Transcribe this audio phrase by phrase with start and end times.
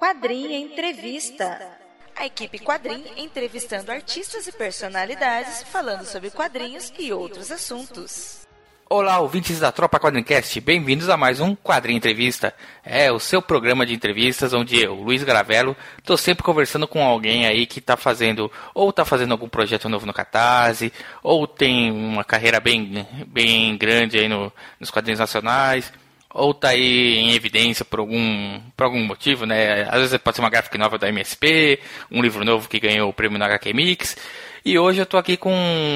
[0.00, 1.76] Quadrinha Entrevista.
[2.16, 8.48] A equipe Quadrim entrevistando artistas e personalidades falando sobre quadrinhos e outros assuntos.
[8.88, 12.54] Olá, ouvintes da Tropa Quadrincast, bem-vindos a mais um Quadrinho Entrevista.
[12.82, 17.46] É o seu programa de entrevistas onde eu, Luiz Gravello, estou sempre conversando com alguém
[17.46, 20.90] aí que está fazendo, ou está fazendo algum projeto novo no Catarse,
[21.22, 25.92] ou tem uma carreira bem, bem grande aí no, nos quadrinhos nacionais,
[26.32, 29.82] ou está aí em evidência por algum, por algum motivo, né?
[29.90, 31.80] Às vezes pode ser uma gráfica nova da MSP,
[32.10, 34.16] um livro novo que ganhou o prêmio na HQ Mix.
[34.64, 35.52] E hoje eu estou aqui com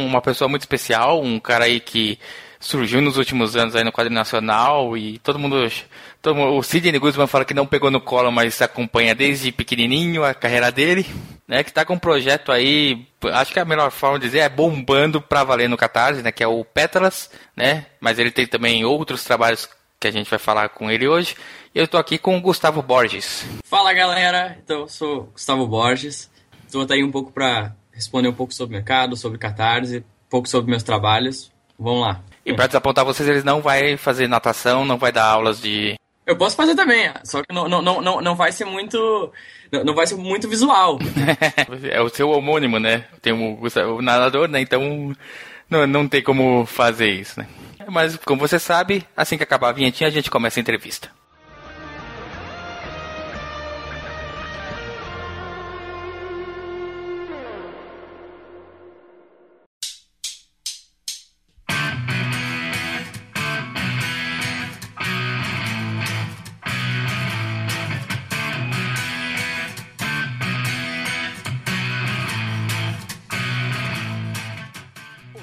[0.06, 2.19] uma pessoa muito especial, um cara aí que
[2.65, 5.70] surgiu nos últimos anos aí no quadro nacional e todo mundo,
[6.23, 10.25] todo mundo o Sidney Guzman fala que não pegou no colo, mas acompanha desde pequenininho
[10.25, 11.06] a carreira dele,
[11.47, 14.48] né, que está com um projeto aí, acho que a melhor forma de dizer é
[14.48, 18.83] bombando para valer no Catarse, né, que é o Pétalas, né, mas ele tem também
[18.83, 19.69] outros trabalhos
[20.05, 21.34] que a gente vai falar com ele hoje.
[21.74, 23.47] Eu estou aqui com o Gustavo Borges.
[23.64, 26.30] Fala galera, então eu sou Gustavo Borges,
[26.66, 30.47] estou aí um pouco para responder um pouco sobre o mercado, sobre Catarse, um pouco
[30.47, 31.50] sobre meus trabalhos.
[31.78, 32.20] Vamos lá.
[32.44, 35.94] E para desapontar vocês, eles não vai fazer natação, não vai dar aulas de.
[36.27, 39.32] Eu posso fazer também, só que não, não, não, não vai ser muito.
[39.72, 40.98] Não vai ser muito visual.
[41.91, 43.06] é o seu homônimo, né?
[43.22, 43.58] Tem o,
[43.97, 44.60] o nadador, né?
[44.60, 45.14] Então
[45.69, 47.48] não, não tem como fazer isso, né?
[47.89, 51.11] Mas como você sabe, assim que acabar a vinhetinha, a gente começa a entrevista.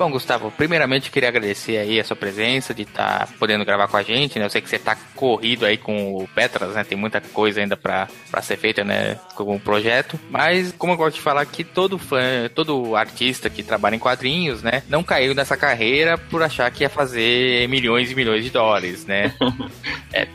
[0.01, 3.97] Bom, Gustavo, primeiramente queria agradecer aí a sua presença, de estar tá podendo gravar com
[3.97, 4.45] a gente, né?
[4.45, 6.83] Eu sei que você está corrido aí com o Petras, né?
[6.83, 8.07] Tem muita coisa ainda para
[8.41, 9.19] ser feita, né?
[9.35, 10.19] Com o projeto.
[10.27, 14.63] Mas, como eu gosto de falar que todo fã, todo artista que trabalha em quadrinhos,
[14.63, 14.81] né?
[14.89, 19.35] Não caiu nessa carreira por achar que ia fazer milhões e milhões de dólares, né?
[20.11, 20.27] é,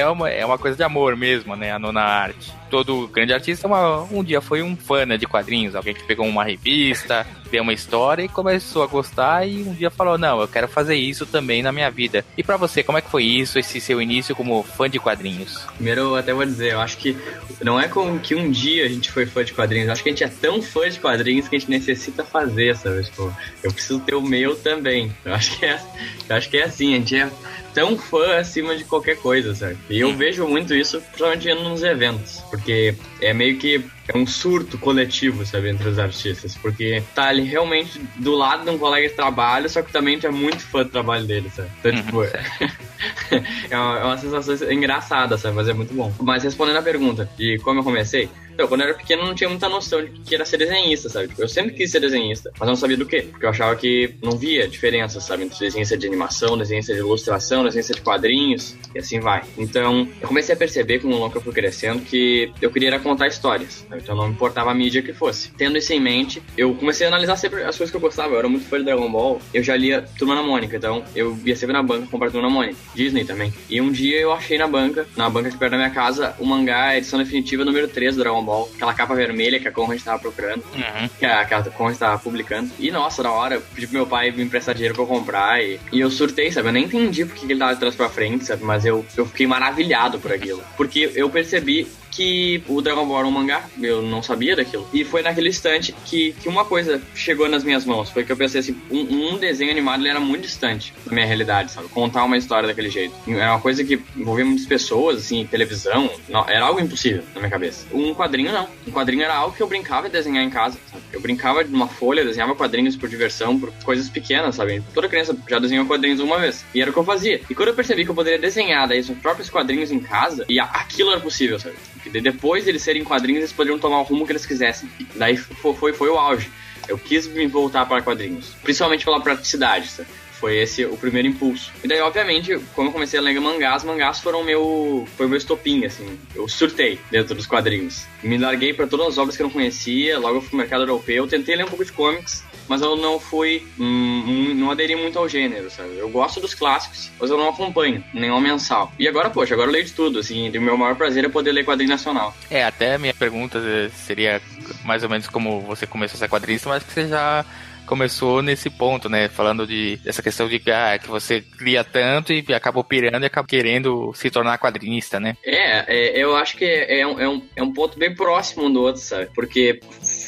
[0.00, 1.70] é, uma, é uma coisa de amor mesmo, né?
[1.70, 5.74] A nona arte todo grande artista uma, um dia foi um fã né, de quadrinhos,
[5.74, 9.90] alguém que pegou uma revista, vê uma história e começou a gostar e um dia
[9.90, 12.24] falou, não, eu quero fazer isso também na minha vida.
[12.36, 15.66] E para você, como é que foi isso, esse seu início como fã de quadrinhos?
[15.74, 17.16] Primeiro, eu até vou dizer, eu acho que
[17.62, 20.08] não é como que um dia a gente foi fã de quadrinhos, eu acho que
[20.08, 23.04] a gente é tão fã de quadrinhos que a gente necessita fazer, sabe?
[23.04, 25.12] Tipo, eu preciso ter o meu também.
[25.24, 25.80] Eu acho que é,
[26.28, 27.30] eu acho que é assim, a gente é
[27.74, 29.76] tão fã acima de qualquer coisa, sabe?
[29.90, 34.78] E eu vejo muito isso, principalmente nos eventos, porque é meio que é um surto
[34.78, 39.14] coletivo, sabe, entre os artistas, porque tá ali realmente do lado de um colega de
[39.14, 41.70] trabalho, só que também tu é muito fã do trabalho dele, sabe?
[41.80, 42.22] Então, uhum, tipo,
[43.70, 45.56] é, uma, é uma sensação engraçada, sabe?
[45.56, 46.12] Mas é muito bom.
[46.20, 49.34] Mas respondendo a pergunta de como eu comecei, então, quando eu era pequeno, eu não
[49.34, 51.28] tinha muita noção de que era ser desenhista, sabe?
[51.28, 53.20] Tipo, eu sempre quis ser desenhista, mas não sabia do que.
[53.20, 55.44] Porque eu achava que não via diferença, sabe?
[55.44, 59.42] Entre desenhista de animação, desenhista de ilustração, desenhista de quadrinhos, e assim vai.
[59.58, 62.88] Então, eu comecei a perceber, com o longo que eu fui crescendo, que eu queria
[62.88, 63.86] era contar histórias.
[63.98, 65.50] Então, não importava a mídia que fosse.
[65.52, 68.34] Tendo isso em mente, eu comecei a analisar sempre as coisas que eu gostava.
[68.34, 69.40] Eu era muito fã de Dragon Ball.
[69.52, 72.54] Eu já lia Turma na Mônica, então eu ia sempre na banca comprar Turma na
[72.54, 72.76] Mônica.
[72.94, 73.52] Disney também.
[73.68, 76.46] E um dia eu achei na banca, na banca de perto da minha casa, o
[76.46, 78.70] mangá edição definitiva número 3 do Dragon Ball.
[78.74, 80.64] Aquela capa vermelha que a Conrad estava procurando.
[80.74, 81.08] Uhum.
[81.18, 82.70] Que a, que a Conrad estava publicando.
[82.78, 85.62] E nossa, na hora, eu pedi pro meu pai me emprestar dinheiro pra eu comprar.
[85.62, 86.68] E, e eu surtei, sabe?
[86.68, 88.64] Eu nem entendi porque ele tava de trás pra frente, sabe?
[88.64, 90.62] Mas eu, eu fiquei maravilhado por aquilo.
[90.76, 94.88] Porque eu percebi que o Dragon Ball era um mangá, eu não sabia daquilo.
[94.92, 98.08] E foi naquele instante que, que uma coisa chegou nas minhas mãos.
[98.10, 101.26] Foi que eu pensei assim, um, um desenho animado ele era muito distante da minha
[101.26, 101.88] realidade, sabe?
[101.88, 103.14] Contar uma história daquele jeito.
[103.28, 106.10] Era uma coisa que envolvia muitas pessoas, assim, televisão.
[106.28, 107.86] Não, era algo impossível na minha cabeça.
[107.92, 108.66] Um quadrinho não.
[108.86, 111.02] Um quadrinho era algo que eu brincava de desenhar em casa, sabe?
[111.12, 114.82] Eu brincava de uma folha, desenhava quadrinhos por diversão, por coisas pequenas, sabe?
[114.94, 116.64] Toda criança já desenhou quadrinhos uma vez.
[116.74, 117.42] E era o que eu fazia.
[117.50, 120.58] E quando eu percebi que eu poderia desenhar daí os próprios quadrinhos em casa, e
[120.58, 121.76] aquilo era possível, sabe?
[122.10, 124.88] Depois de eles serem quadrinhos, eles poderiam tomar o rumo que eles quisessem.
[125.14, 126.50] Daí foi, foi, foi o auge.
[126.88, 130.08] Eu quis me voltar para quadrinhos, principalmente pela praticidade, sabe?
[130.38, 131.72] Foi esse o primeiro impulso.
[131.82, 135.08] E daí, obviamente, quando eu comecei a ler mangás, mangás foram meu.
[135.16, 136.06] Foi meu estopim, assim.
[136.34, 138.04] Eu surtei dentro dos quadrinhos.
[138.22, 140.82] Me larguei para todas as obras que eu não conhecia, logo eu fui pro mercado
[140.82, 141.26] europeu.
[141.26, 143.66] Tentei ler um pouco de comics, mas eu não fui.
[143.78, 145.96] Hum, não aderi muito ao gênero, sabe?
[145.96, 148.92] Eu gosto dos clássicos, mas eu não acompanho, nenhum mensal.
[148.98, 150.50] E agora, poxa, agora eu leio de tudo, assim.
[150.52, 152.34] E o meu maior prazer é poder ler quadrinho nacional.
[152.50, 153.60] É, até a minha pergunta
[153.90, 154.40] seria
[154.84, 157.44] mais ou menos como você começou a ser quadrinista, mas que você já
[157.86, 159.28] começou nesse ponto, né?
[159.28, 163.48] Falando de essa questão de ah, que você cria tanto e acabou pirando e acabou
[163.48, 165.36] querendo se tornar quadrinista, né?
[165.44, 168.66] É, é eu acho que é, é, um, é, um, é um ponto bem próximo
[168.66, 169.30] um do outro, sabe?
[169.34, 169.80] Porque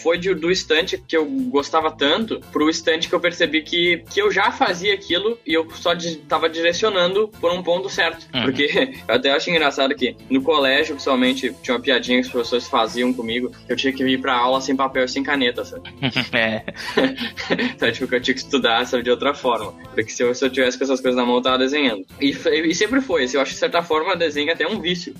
[0.03, 4.21] foi de, do estante que eu gostava tanto pro estante que eu percebi que, que
[4.21, 8.27] eu já fazia aquilo e eu só estava direcionando por um ponto certo.
[8.35, 8.43] Uhum.
[8.43, 8.65] Porque
[9.07, 13.13] eu até acho engraçado que no colégio, pessoalmente, tinha uma piadinha que os professores faziam
[13.13, 15.89] comigo, eu tinha que ir pra aula sem papel e sem caneta, sabe?
[16.33, 16.65] é.
[17.75, 19.73] então, tipo, que eu tinha que estudar, sabe, de outra forma.
[19.95, 22.05] Porque se eu, se eu tivesse com essas coisas na mão, eu tava desenhando.
[22.21, 24.81] E, e sempre foi, assim, eu acho que de certa forma desenho é até um
[24.81, 25.15] vício.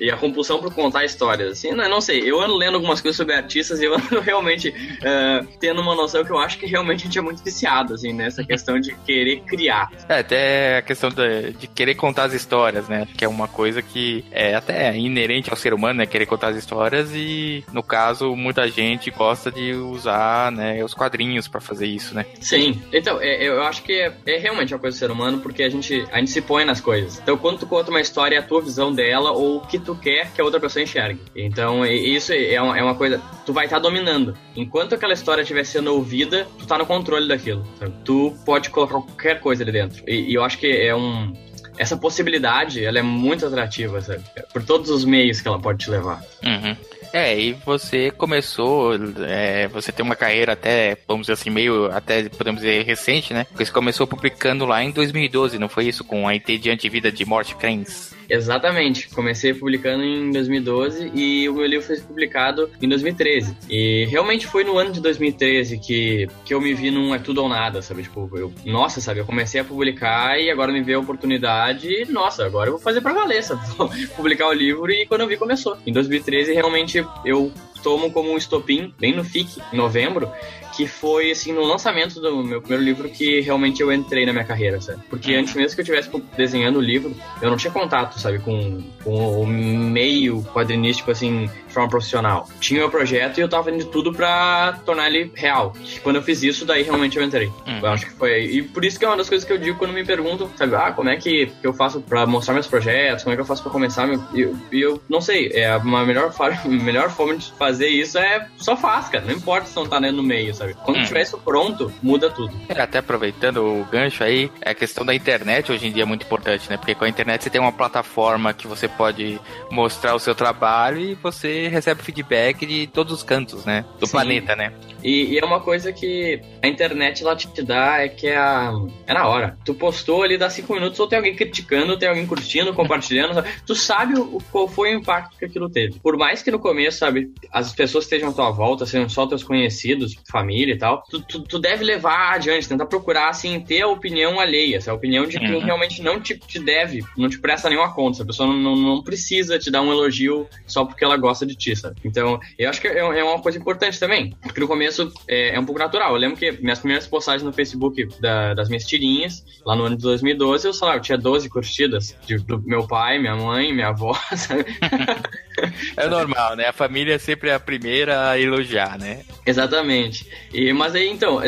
[0.00, 3.16] e a compulsão por contar histórias, assim, não, não sei, eu ando lendo algumas coisas
[3.16, 6.66] sobre artistas artistas e eu ando realmente uh, tendo uma noção que eu acho que
[6.66, 9.90] realmente a gente é muito viciado, assim, nessa questão de querer criar.
[10.08, 13.06] É, até a questão de, de querer contar as histórias, né?
[13.16, 16.06] Que é uma coisa que é até inerente ao ser humano, né?
[16.06, 21.48] Querer contar as histórias e, no caso, muita gente gosta de usar, né, os quadrinhos
[21.48, 22.26] para fazer isso, né?
[22.40, 22.80] Sim.
[22.92, 25.68] Então, é, eu acho que é, é, realmente uma coisa do ser humano porque a
[25.68, 27.18] gente, a gente se põe nas coisas.
[27.18, 29.94] Então, quando tu conta uma história, é a tua visão dela ou o que tu
[29.94, 31.20] quer que a outra pessoa enxergue.
[31.34, 34.36] Então, isso é uma, é uma coisa tu vai estar tá dominando.
[34.54, 37.66] Enquanto aquela história estiver sendo ouvida, tu tá no controle daquilo.
[38.04, 40.04] Tu pode colocar qualquer coisa ali dentro.
[40.06, 41.32] E, e, eu acho que é um.
[41.78, 44.22] Essa possibilidade, ela é muito atrativa, sabe?
[44.52, 46.22] Por todos os meios que ela pode te levar.
[46.44, 46.76] Uhum.
[47.12, 48.92] É, e você começou,
[49.26, 53.44] é, você tem uma carreira até, vamos dizer assim, meio, até podemos dizer, recente, né?
[53.44, 56.04] Porque você começou publicando lá em 2012, não foi isso?
[56.04, 58.18] Com a IT de Antivida de Morte Cranes.
[58.28, 59.08] Exatamente.
[59.08, 63.56] Comecei publicando em 2012 e o meu livro foi publicado em 2013.
[63.70, 67.42] E realmente foi no ano de 2013 que, que eu me vi num é tudo
[67.42, 68.02] ou nada, sabe?
[68.02, 69.20] Tipo, eu, nossa, sabe?
[69.20, 72.80] Eu comecei a publicar e agora me veio a oportunidade e, nossa, agora eu vou
[72.80, 73.58] fazer pra valer, sabe?
[73.78, 75.76] Vou publicar o livro e quando eu vi começou.
[75.86, 77.52] Em 2013 realmente eu
[77.82, 80.30] tomo como um estopim, bem no FIC, em novembro,
[80.76, 84.44] que foi, assim, no lançamento do meu primeiro livro que realmente eu entrei na minha
[84.44, 85.02] carreira, sabe?
[85.08, 88.82] Porque antes mesmo que eu estivesse desenhando o livro, eu não tinha contato, sabe, com,
[89.02, 92.48] com o meio quadrinístico, assim, de forma profissional.
[92.60, 95.72] Tinha o meu projeto e eu tava fazendo de tudo pra tornar ele real.
[95.96, 97.46] E quando eu fiz isso, daí realmente eu entrei.
[97.66, 97.78] Uhum.
[97.82, 98.44] Eu acho que foi.
[98.44, 100.74] E por isso que é uma das coisas que eu digo quando me perguntam, sabe,
[100.74, 103.62] ah, como é que eu faço pra mostrar meus projetos, como é que eu faço
[103.62, 104.06] pra começar?
[104.06, 104.22] Meu...
[104.32, 108.48] E eu, eu, não sei, é a melhor, forma, melhor forma de fazer isso é
[108.56, 109.24] só faz, cara.
[109.24, 110.74] Não importa se não tá no meio, sabe?
[110.84, 111.04] Quando hum.
[111.04, 112.52] tiver isso pronto, muda tudo.
[112.68, 116.24] É, até aproveitando o gancho aí, a questão da internet hoje em dia é muito
[116.24, 116.76] importante, né?
[116.76, 119.40] Porque com a internet você tem uma plataforma que você pode
[119.70, 123.84] mostrar o seu trabalho e você recebe feedback de todos os cantos, né?
[123.98, 124.12] Do Sim.
[124.12, 124.72] planeta, né?
[125.02, 128.72] E, e, é uma coisa que a internet ela te dá é que é, a,
[129.06, 129.56] é na hora.
[129.64, 133.34] Tu postou ali, dá cinco minutos, ou tem alguém criticando, tem alguém curtindo, compartilhando.
[133.34, 133.48] Sabe?
[133.66, 135.98] Tu sabe o, qual foi o impacto que aquilo teve.
[136.00, 139.42] Por mais que no começo, sabe, as pessoas estejam à tua volta, sejam só teus
[139.42, 143.88] conhecidos, família e tal, tu, tu, tu deve levar adiante, tentar procurar, assim, ter a
[143.88, 145.60] opinião alheia, essa opinião de quem uhum.
[145.60, 148.22] realmente não te, te deve, não te presta nenhuma conta.
[148.22, 151.54] A pessoa não, não, não, precisa te dar um elogio só porque ela gosta de
[151.54, 151.96] ti, sabe?
[152.04, 154.34] Então, eu acho que é, é uma coisa importante também.
[154.42, 156.12] Porque no começo começo é, é, um pouco natural.
[156.12, 159.96] Eu lembro que minhas primeiras postagens no Facebook da, das minhas tirinhas, lá no ano
[159.96, 163.72] de 2012, eu, sei lá, eu tinha 12 curtidas de, do meu pai, minha mãe,
[163.72, 164.18] minha avó?
[165.96, 166.66] É normal, né?
[166.66, 169.22] A família é sempre a primeira a elogiar, né?
[169.44, 170.28] Exatamente.
[170.52, 171.40] E, mas aí, então,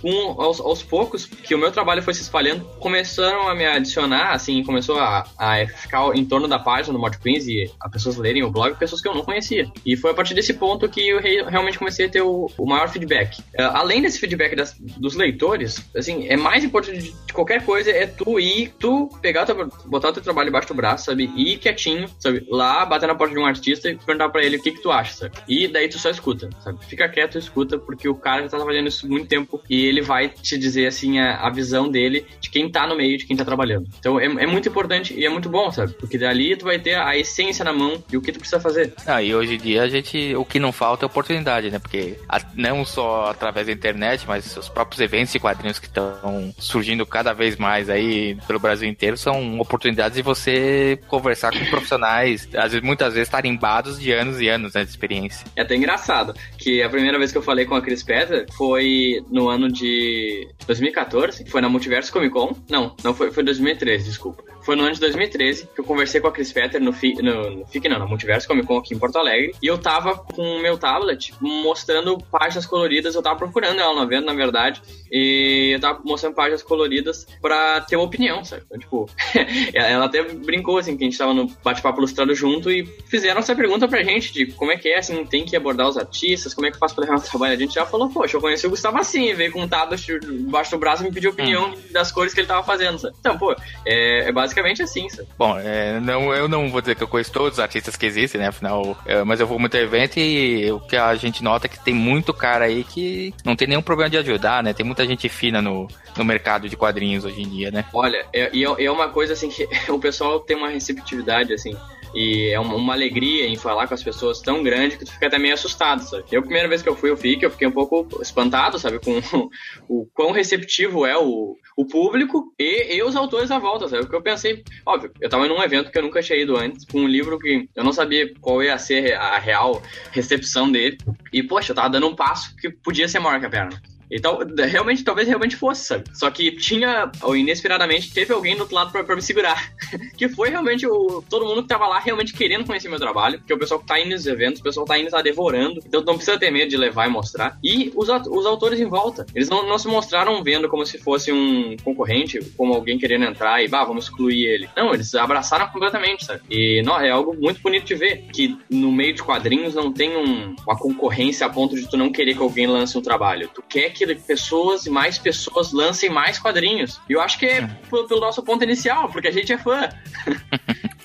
[0.00, 4.32] com, aos, aos poucos que o meu trabalho foi se espalhando, começaram a me adicionar,
[4.32, 8.16] assim, começou a, a ficar em torno da página do Mod Queens e as pessoas
[8.16, 9.70] lerem o blog, pessoas que eu não conhecia.
[9.84, 12.88] E foi a partir desse ponto que eu realmente comecei a ter o, o maior
[12.88, 13.40] feedback.
[13.40, 18.06] Uh, além desse feedback das, dos leitores, assim, é mais importante de, qualquer coisa é
[18.06, 19.46] tu ir, tu pegar,
[19.86, 21.30] botar o teu trabalho embaixo do braço, sabe?
[21.36, 22.46] Ir quietinho, sabe?
[22.50, 24.90] Lá, bater na porta de um artista e perguntar pra ele o que que tu
[24.90, 25.36] acha, sabe?
[25.48, 26.84] E daí tu só escuta, sabe?
[26.86, 30.28] Fica quieto escuta, porque o cara já tá trabalhando isso muito tempo e ele vai
[30.28, 33.44] te dizer, assim, a, a visão dele de quem tá no meio, de quem tá
[33.44, 33.88] trabalhando.
[33.98, 35.92] Então é, é muito importante e é muito bom, sabe?
[35.94, 38.92] Porque dali tu vai ter a essência na mão e o que tu precisa fazer.
[39.06, 41.78] Ah, e hoje em dia a gente, o que não falta é oportunidade, né?
[41.78, 46.54] Porque a, não só através da internet, mas os próprios eventos e quadrinhos que estão
[46.58, 52.48] surgindo cada vez mais aí pelo Brasil inteiro são oportunidades de você conversar com profissionais,
[52.54, 55.46] às vezes, muitas vezes tarimbados de anos e anos né, de experiência.
[55.54, 59.24] É até engraçado que a primeira vez que eu falei com a Cris Petter foi
[59.30, 62.56] no ano de 2014, foi na Multiverso Comic Con.
[62.68, 66.26] Não, não foi, foi 2013, desculpa foi no ano de 2013 que eu conversei com
[66.26, 68.98] a Chris Petter no, FIC, no, no FIC, não, no Multiverso Comic Con aqui em
[68.98, 69.54] Porto Alegre.
[69.62, 73.14] E eu tava com o meu tablet mostrando páginas coloridas.
[73.14, 74.82] Eu tava procurando ela na venda, na verdade.
[75.10, 78.64] E eu tava mostrando páginas coloridas pra ter uma opinião, sabe?
[78.66, 79.08] Então, tipo,
[79.72, 83.54] ela até brincou, assim, que a gente tava no bate-papo ilustrado junto e fizeram essa
[83.54, 86.66] pergunta pra gente de como é que é, assim, tem que abordar os artistas, como
[86.66, 87.52] é que faz pra levar o trabalho.
[87.52, 90.72] A gente já falou, poxa, eu conheci o Gustavo assim, veio com um tablet debaixo
[90.72, 91.76] do braço e me pediu opinião hum.
[91.92, 93.14] das cores que ele tava fazendo, sabe?
[93.20, 93.54] Então, pô,
[93.86, 95.28] é, é basicamente assim, sabe?
[95.38, 98.40] Bom, é, não, eu não vou dizer que eu conheço todos os artistas que existem,
[98.40, 98.48] né?
[98.48, 101.82] Afinal, é, mas eu vou muito evento e o que a gente nota é que
[101.82, 104.72] tem muito cara aí que não tem nenhum problema de ajudar, né?
[104.72, 107.84] Tem muita gente fina no, no mercado de quadrinhos hoje em dia, né?
[107.92, 111.76] Olha, é, é, é uma coisa assim que o pessoal tem uma receptividade, assim,
[112.14, 115.26] e é uma, uma, alegria em falar com as pessoas tão grande que tu fica
[115.26, 116.24] até meio assustado, sabe?
[116.30, 118.98] Eu, a primeira vez que eu fui eu FIC, eu fiquei um pouco espantado, sabe?
[118.98, 119.20] Com
[119.88, 124.02] o, quão receptivo é o, o público e, e os autores à volta, sabe?
[124.02, 127.00] Porque eu pensei, óbvio, eu tava num evento que eu nunca tinha ido antes, com
[127.00, 129.82] um livro que eu não sabia qual ia ser a real
[130.12, 130.98] recepção dele.
[131.32, 133.80] E, poxa, eu tava dando um passo que podia ser maior que a perna.
[134.10, 136.04] Então, realmente, talvez realmente fosse, sabe?
[136.14, 139.72] Só que tinha, ou inesperadamente, teve alguém do outro lado pra, pra me segurar.
[140.16, 143.38] que foi realmente o, todo mundo que tava lá realmente querendo conhecer meu trabalho.
[143.38, 145.80] Porque o pessoal que tá indo nos eventos, o pessoal tá indo tá devorando.
[145.86, 147.58] Então não precisa ter medo de levar e mostrar.
[147.62, 149.26] E os, os autores em volta.
[149.34, 153.62] Eles não, não se mostraram vendo como se fosse um concorrente, como alguém querendo entrar
[153.62, 154.68] e, bah, vamos excluir ele.
[154.76, 156.42] Não, eles abraçaram completamente, sabe?
[156.50, 158.24] E não, é algo muito bonito de ver.
[158.32, 162.10] Que no meio de quadrinhos não tem um, uma concorrência a ponto de tu não
[162.10, 163.50] querer que alguém lance um trabalho.
[163.54, 167.00] Tu quer que pessoas e mais pessoas lancem mais quadrinhos.
[167.08, 169.88] E eu acho que é pelo nosso ponto inicial, porque a gente é fã.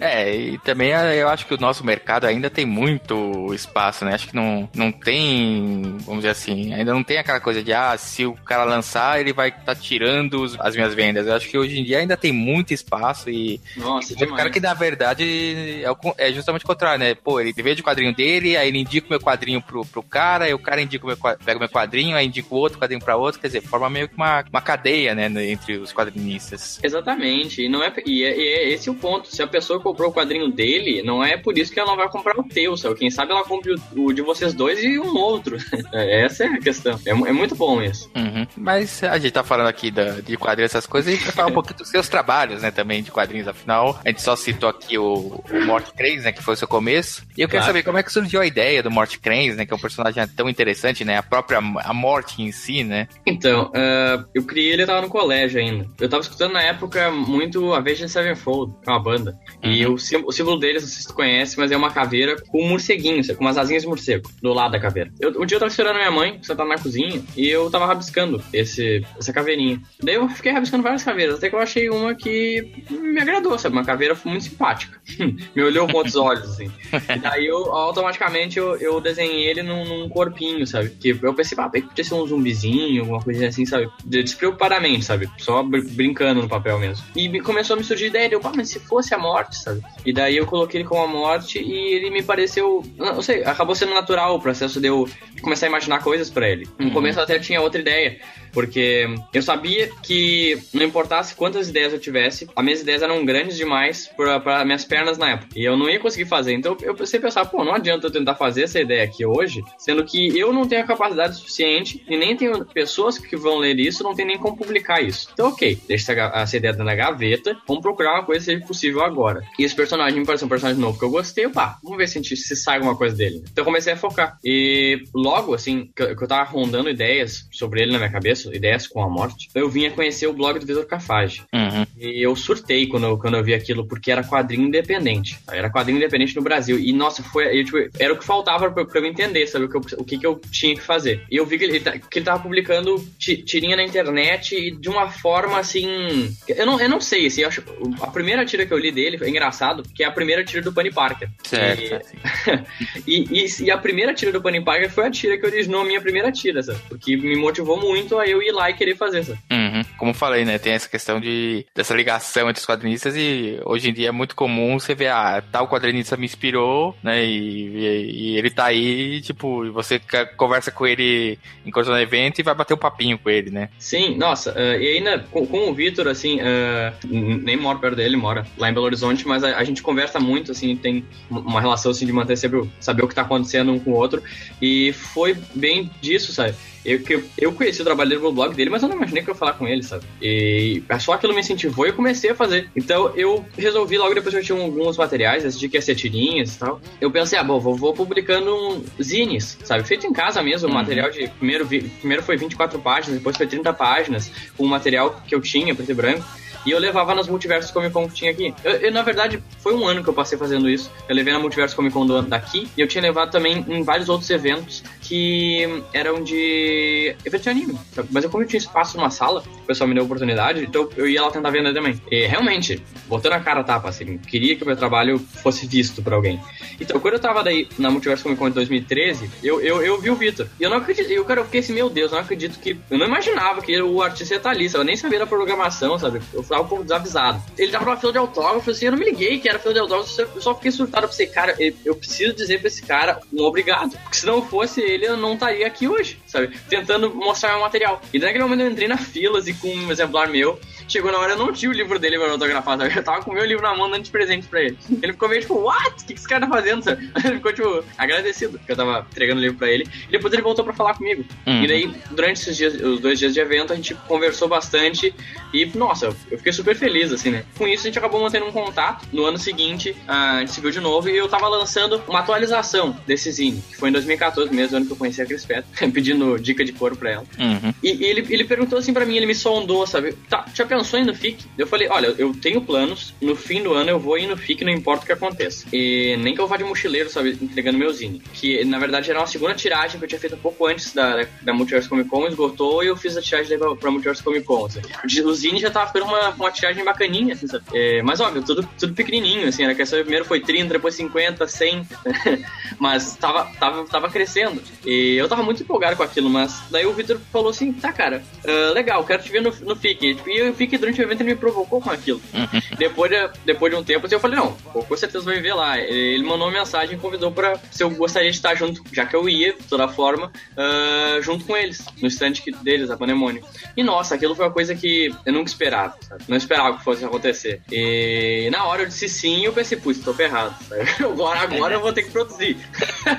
[0.00, 4.14] É, e também é, eu acho que o nosso mercado ainda tem muito espaço, né?
[4.14, 7.96] Acho que não, não tem, vamos dizer assim, ainda não tem aquela coisa de, ah,
[7.96, 11.26] se o cara lançar, ele vai estar tá tirando as minhas vendas.
[11.26, 13.60] Eu acho que hoje em dia ainda tem muito espaço e.
[13.76, 17.14] Nossa, tem um cara que na verdade é, o, é, justamente o contrário, né?
[17.14, 20.44] Pô, ele vende o quadrinho dele, aí ele indica o meu quadrinho pro, pro cara,
[20.44, 23.02] aí o cara indica o meu, pega o meu quadrinho, aí indica o outro quadrinho
[23.02, 26.78] pra outro, quer dizer, forma meio que uma, uma cadeia, né, entre os quadrinistas.
[26.82, 29.34] Exatamente, e, não é, e é, e é esse o ponto.
[29.34, 32.08] Se a pessoa comprou o quadrinho dele, não é por isso que ela não vai
[32.08, 32.96] comprar o teu, sabe?
[32.96, 35.56] Quem sabe ela compre o, de vocês dois e um outro.
[35.92, 36.98] É, essa é a questão.
[37.06, 38.10] É, é muito bom isso.
[38.16, 38.46] Uhum.
[38.56, 41.34] Mas a gente tá falando aqui da, de quadrinhos, essas coisas, e a gente vai
[41.34, 43.46] falar um pouquinho dos seus trabalhos, né, também, de quadrinhos.
[43.46, 46.66] Afinal, a gente só citou aqui o, o Mort Cranes, né, que foi o seu
[46.66, 47.22] começo.
[47.36, 49.72] E eu quero saber como é que surgiu a ideia do Mort Cranes, né, que
[49.72, 53.08] é um personagem tão interessante, né, a própria a morte em si, né?
[53.26, 55.86] Então, uh, eu criei ele, eu tava no colégio ainda.
[56.00, 59.38] Eu tava escutando na época muito a Avenged Sevenfold, que é uma banda.
[59.62, 59.72] Uhum.
[59.74, 62.62] E eu o símbolo deles, não sei se tu conhece, mas é uma caveira com
[62.62, 65.10] um morceguinho, com umas asinhas de morcego do lado da caveira.
[65.18, 68.42] Eu, um dia eu tava esperando minha mãe, sentada na cozinha, e eu tava rabiscando
[68.52, 69.80] esse, essa caveirinha.
[70.02, 73.74] Daí eu fiquei rabiscando várias caveiras, até que eu achei uma que me agradou, sabe?
[73.74, 75.00] Uma caveira muito simpática.
[75.54, 76.70] me olhou com outros olhos, assim.
[76.92, 80.90] E daí eu, automaticamente, eu, eu desenhei ele num, num corpinho, sabe?
[80.90, 83.88] Que eu pensei, ah, podia ser um zumbizinho, alguma coisa assim, sabe?
[84.04, 85.28] Despreocupadamente, sabe?
[85.38, 87.04] Só br brincando no papel mesmo.
[87.14, 89.82] E começou a me surgir ideia, eu, ah, mas se fosse a morte, sabe?
[90.04, 92.84] E daí eu coloquei ele como a morte e ele me pareceu.
[92.96, 95.08] Não sei, acabou sendo natural o processo de eu
[95.40, 96.68] começar a imaginar coisas para ele.
[96.78, 96.92] No uhum.
[96.92, 98.20] começo eu até tinha outra ideia.
[98.54, 103.56] Porque eu sabia que não importasse quantas ideias eu tivesse, as minhas ideias eram grandes
[103.56, 105.48] demais para minhas pernas na época.
[105.56, 106.54] E eu não ia conseguir fazer.
[106.54, 110.04] Então eu pensei pensar, pô, não adianta eu tentar fazer essa ideia aqui hoje, sendo
[110.04, 114.04] que eu não tenho a capacidade suficiente e nem tenho pessoas que vão ler isso,
[114.04, 115.28] não tem nem como publicar isso.
[115.32, 119.42] Então, ok, deixa essa ideia na gaveta, vamos procurar uma coisa seja possível agora.
[119.58, 122.14] E esse personagem me pareceu um personagem novo que eu gostei, pá, vamos ver se,
[122.14, 123.42] gente, se sai alguma coisa dele.
[123.50, 124.38] Então eu comecei a focar.
[124.44, 128.43] E logo, assim, que eu, que eu tava rondando ideias sobre ele na minha cabeça,
[128.52, 131.42] Ideias com a Morte, eu vinha conhecer o blog do Vitor Cafage.
[131.52, 131.86] Uhum.
[131.96, 135.38] E eu surtei quando eu, quando eu vi aquilo, porque era quadrinho independente.
[135.50, 136.78] Era quadrinho independente no Brasil.
[136.78, 137.60] E, nossa, foi.
[137.60, 139.66] Eu, tipo, era o que faltava pra, pra eu entender, sabe?
[139.66, 141.22] O que, eu, o que, que eu tinha que fazer.
[141.30, 145.10] E eu vi que ele, que ele tava publicando tirinha na internet e de uma
[145.10, 146.34] forma assim.
[146.48, 147.62] Eu não, eu não sei, assim, acho,
[148.00, 150.72] a primeira tira que eu li dele foi engraçado, porque é a primeira tira do
[150.72, 151.28] Bunny Parker.
[151.42, 152.04] Certo.
[153.06, 155.84] E, e, e, a primeira tira do Bunny Parker foi a tira que originou a
[155.84, 156.78] minha primeira tira, sabe?
[156.88, 159.38] Porque me motivou muito a eu ir lá e querer fazer, sabe?
[159.50, 159.82] Uhum.
[159.96, 160.58] Como falei, né?
[160.58, 164.34] Tem essa questão de dessa ligação entre os quadrinistas e hoje em dia é muito
[164.34, 167.24] comum você ver, ah, tal quadrinista me inspirou, né?
[167.24, 170.00] E, e, e ele tá aí, tipo, você
[170.36, 173.68] conversa com ele enquanto no evento e vai bater um papinho com ele, né?
[173.78, 178.16] Sim, nossa, uh, e ainda com, com o Vitor, assim, uh, nem moro perto dele,
[178.16, 181.90] mora lá em Belo Horizonte, mas a, a, gente conversa muito, assim, tem uma relação
[181.90, 184.22] assim de manter sempre saber o que tá acontecendo um com o outro.
[184.60, 186.54] E foi bem disso, sabe?
[186.84, 187.00] Eu,
[187.38, 189.38] eu conheci o trabalho dele no blog dele, mas eu não imaginei que eu ia
[189.38, 190.04] falar com ele, sabe?
[190.20, 192.70] E só aquilo me incentivou e eu comecei a fazer.
[192.74, 196.54] Então eu resolvi, logo depois que eu tinha alguns materiais, decidi que ia ser tirinhas
[196.54, 196.80] e tal.
[197.00, 199.84] Eu pensei, ah, bom, vou, vou publicando zines, sabe?
[199.84, 200.74] Feito em casa mesmo, uhum.
[200.74, 201.28] material de.
[201.28, 205.74] Primeiro, primeiro foi 24 páginas, depois foi 30 páginas, com o material que eu tinha,
[205.74, 206.24] preto e branco.
[206.66, 208.54] E eu levava nas multiversos Comic Con que tinha aqui.
[208.64, 210.90] Eu, eu, na verdade, foi um ano que eu passei fazendo isso.
[211.08, 214.08] Eu levei na multiverso Comic Con do, daqui e eu tinha levado também em vários
[214.08, 217.78] outros eventos que eram de evento de anime.
[218.10, 221.06] Mas eu, como eu tinha espaço numa sala, o pessoal me deu oportunidade, então eu
[221.06, 222.00] ia lá tentar vender também.
[222.10, 226.02] E realmente, botando a cara a tapa, assim, queria que o meu trabalho fosse visto
[226.02, 226.40] por alguém.
[226.80, 230.10] Então, quando eu tava daí na Multiverso Comic Con de 2013, eu, eu, eu vi
[230.10, 230.48] o Vitor.
[230.58, 232.76] E eu não acredito, eu, cara, eu fiquei assim, meu Deus, eu não acredito que.
[232.90, 234.82] Eu não imaginava que o artista ia estar ali, sabe?
[234.82, 236.20] Eu nem sabia da programação, sabe?
[236.32, 237.42] Eu tava um pouco desavisado.
[237.58, 239.80] Ele tava numa fila de autógrafo, assim, eu não me liguei que era fila de
[239.80, 243.42] autógrafo, eu só fiquei surtado pra você, cara, eu preciso dizer pra esse cara um
[243.42, 243.90] obrigado.
[243.98, 246.56] Porque se não fosse ele, eu não estaria aqui hoje, sabe?
[246.68, 248.00] Tentando mostrar meu material.
[248.12, 250.58] E naquele momento eu entrei na fila, assim, com um exemplar meu.
[250.88, 252.96] Chegou na hora, eu não tinha o livro dele pra autografar, sabe?
[252.96, 254.78] Eu tava com o meu livro na mão dando de presente pra ele.
[255.02, 255.90] Ele ficou meio tipo, what?
[255.90, 256.82] O que, que esse cara tá fazendo?
[256.82, 257.10] Sabe?
[257.24, 259.86] Ele ficou, tipo, agradecido que eu tava entregando o livro pra ele.
[260.08, 261.24] E depois ele voltou pra falar comigo.
[261.46, 261.62] Uhum.
[261.62, 265.14] E daí, durante esses dias, os dois dias de evento, a gente conversou bastante.
[265.52, 267.44] E, nossa, eu fiquei super feliz, assim, né?
[267.56, 269.06] Com isso, a gente acabou mantendo um contato.
[269.12, 272.96] No ano seguinte, a gente se viu de novo e eu tava lançando uma atualização
[273.06, 275.46] desse zine, que foi em 2014, mesmo ano que eu conheci a Cris
[275.92, 277.24] pedindo dica de cor pra ela.
[277.38, 277.72] Uhum.
[277.82, 280.12] E, e, ele, ele perguntou assim pra mim, ele me sondou, sabe?
[280.28, 281.44] Tá, já pensou em no FIC?
[281.56, 284.64] Eu falei, olha, eu tenho planos, no fim do ano eu vou ir no FIC,
[284.64, 285.66] não importa o que aconteça.
[285.72, 288.20] E nem que eu vá de mochileiro, sabe, entregando meu zine.
[288.32, 291.26] Que na verdade era uma segunda tiragem que eu tinha feito um pouco antes da,
[291.42, 294.66] da Multiverse Comic Con, esgotou e eu fiz a tiragem pra, pra Multiverse Comic Con.
[294.66, 294.80] Assim.
[295.24, 297.64] O zine já tava ficando uma, uma tiragem bacaninha, assim, sabe?
[297.72, 301.86] É, mas óbvio, tudo, tudo pequenininho, assim, era que primeiro foi 30, depois 50, 100,
[302.78, 304.60] mas tava, tava, tava crescendo.
[304.84, 308.22] E eu tava muito empolgado com aquilo, mas daí o Victor falou assim, tá, cara,
[308.44, 310.18] uh, legal, quero te ver no, no FIC.
[310.26, 312.20] E o FIC durante o evento ele me provocou com aquilo.
[312.78, 315.78] Depois, de, depois de um tempo, assim, eu falei, não, com certeza vai ver lá.
[315.78, 319.14] Ele mandou uma mensagem e convidou pra se eu gostaria de estar junto, já que
[319.14, 323.44] eu ia, de toda forma, uh, junto com eles, no stand deles, a Panemônio.
[323.76, 326.24] E nossa, aquilo foi uma coisa que eu nunca esperava, sabe?
[326.28, 327.60] Não esperava que fosse acontecer.
[327.70, 330.54] E na hora eu disse sim e eu pensei, putz, tô ferrado.
[331.04, 332.56] Agora, agora eu vou ter que produzir.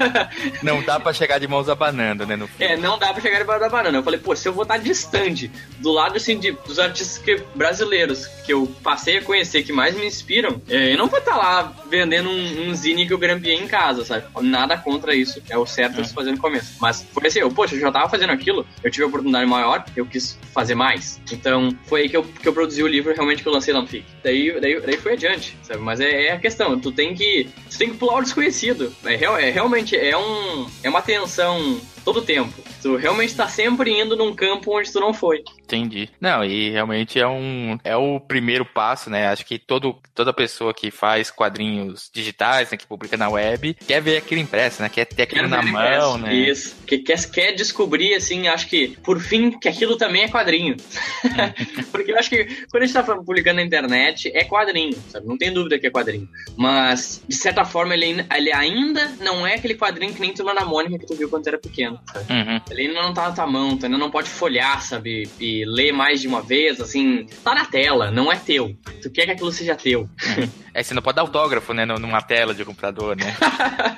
[0.61, 2.35] não dá pra chegar de mãos abanando, né?
[2.35, 3.97] No é, não dá pra chegar de mãos abanando.
[3.97, 7.34] Eu falei, pô, se eu vou estar distante, do lado assim, de, dos artistas que,
[7.53, 11.35] brasileiros que eu passei a conhecer, que mais me inspiram, é, eu não vou estar
[11.35, 14.25] lá vendendo um, um zine que eu grampeei em casa, sabe?
[14.41, 15.41] Nada contra isso.
[15.49, 16.75] É o certo a se fazer no começo.
[16.79, 19.83] Mas foi assim, eu, poxa, eu já tava fazendo aquilo, eu tive a oportunidade maior,
[19.95, 21.19] eu quis fazer mais.
[21.31, 23.81] Então, foi aí que eu, que eu produzi o livro realmente que eu lancei lá
[23.81, 24.05] no FIC.
[24.23, 25.79] Daí, daí, daí foi adiante, sabe?
[25.79, 27.49] Mas é, é, a questão, tu tem que.
[27.69, 28.93] Tu tem que pular o desconhecido.
[29.03, 30.67] É, é realmente é um.
[30.83, 32.53] É uma tensão todo o tempo.
[32.81, 35.43] Tu realmente tá sempre indo num campo onde tu não foi.
[35.63, 36.07] Entendi.
[36.21, 39.27] Não, e realmente é um é o primeiro passo, né?
[39.27, 44.01] Acho que todo, toda pessoa que faz quadrinhos digitais, né, que publica na web, quer
[44.01, 44.89] ver aquilo impresso, né?
[44.89, 46.17] Quer ter aquilo quer na mão, impresso.
[46.19, 46.35] né?
[46.35, 46.75] Isso.
[46.85, 50.77] Que, quer, quer descobrir, assim, acho que, por fim, que aquilo também é quadrinho.
[51.91, 55.27] Porque eu acho que quando a gente tá publicando na internet, é quadrinho, sabe?
[55.27, 56.29] Não tem dúvida que é quadrinho.
[56.55, 60.63] Mas, de certa forma, ele, ele ainda não é aquele quadrinho que nem tu na
[60.63, 61.94] Mônica que tu viu quando era pequeno.
[62.29, 62.61] Uhum.
[62.69, 65.29] Ele ainda não tá na tua mão, tu ainda não pode folhear, sabe?
[65.39, 67.25] E ler mais de uma vez, assim.
[67.43, 68.75] Tá na tela, não é teu.
[69.01, 70.01] Tu quer que aquilo seja teu.
[70.01, 70.49] Uhum.
[70.73, 71.85] É, você não pode dar autógrafo, né?
[71.85, 73.35] Numa tela de computador, né?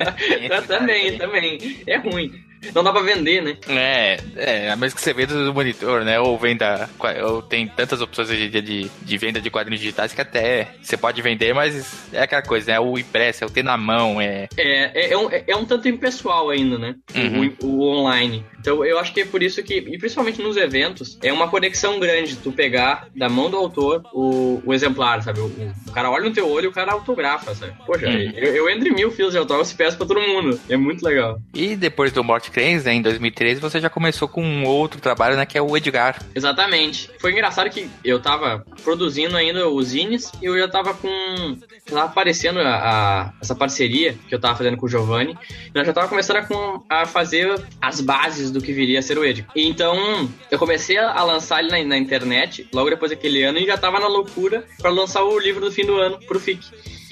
[0.67, 1.81] também, também.
[1.87, 2.31] É ruim.
[2.73, 3.57] Não dá pra vender, né?
[3.67, 6.19] É, é, a menos que você venda do monitor, né?
[6.19, 6.89] Ou venda.
[7.25, 10.67] Ou tem tantas opções hoje em dia de, de venda de quadrinhos digitais que até
[10.81, 12.79] você pode vender, mas é aquela coisa, né?
[12.79, 14.47] O impresso, é o ter na mão, é.
[14.57, 16.95] É, é, é um, é um tanto impessoal ainda, né?
[17.15, 17.51] Uhum.
[17.61, 18.45] O, o, online.
[18.67, 22.01] Então eu acho que é por isso que, e principalmente nos eventos, é uma conexão
[22.01, 25.39] grande tu pegar da mão do autor o, o exemplar, sabe?
[25.39, 27.73] O, o, cara olha no teu olho e o cara autografa, sabe?
[27.85, 28.33] Poxa, uhum.
[28.35, 30.59] eu, eu entre mil fios de autógrafo e peço pra todo mundo.
[30.67, 31.39] É muito legal.
[31.53, 35.37] E depois do Morte Cranes, né, em 2013, você já começou com um outro trabalho,
[35.37, 36.21] né, que é o Edgar.
[36.35, 37.09] Exatamente.
[37.21, 41.07] Foi engraçado que eu tava produzindo ainda os zines e eu já tava com...
[41.87, 45.37] Já tava aparecendo a, a, essa parceria que eu tava fazendo com o Giovanni.
[45.67, 49.01] E nós já tava começando a, com, a fazer as bases do que viria a
[49.01, 49.49] ser o Edgar.
[49.55, 53.77] Então, eu comecei a lançar ele na, na internet, logo depois daquele ano, e já
[53.77, 56.65] tava na loucura para lançar o livro do fim do ano pro FIC.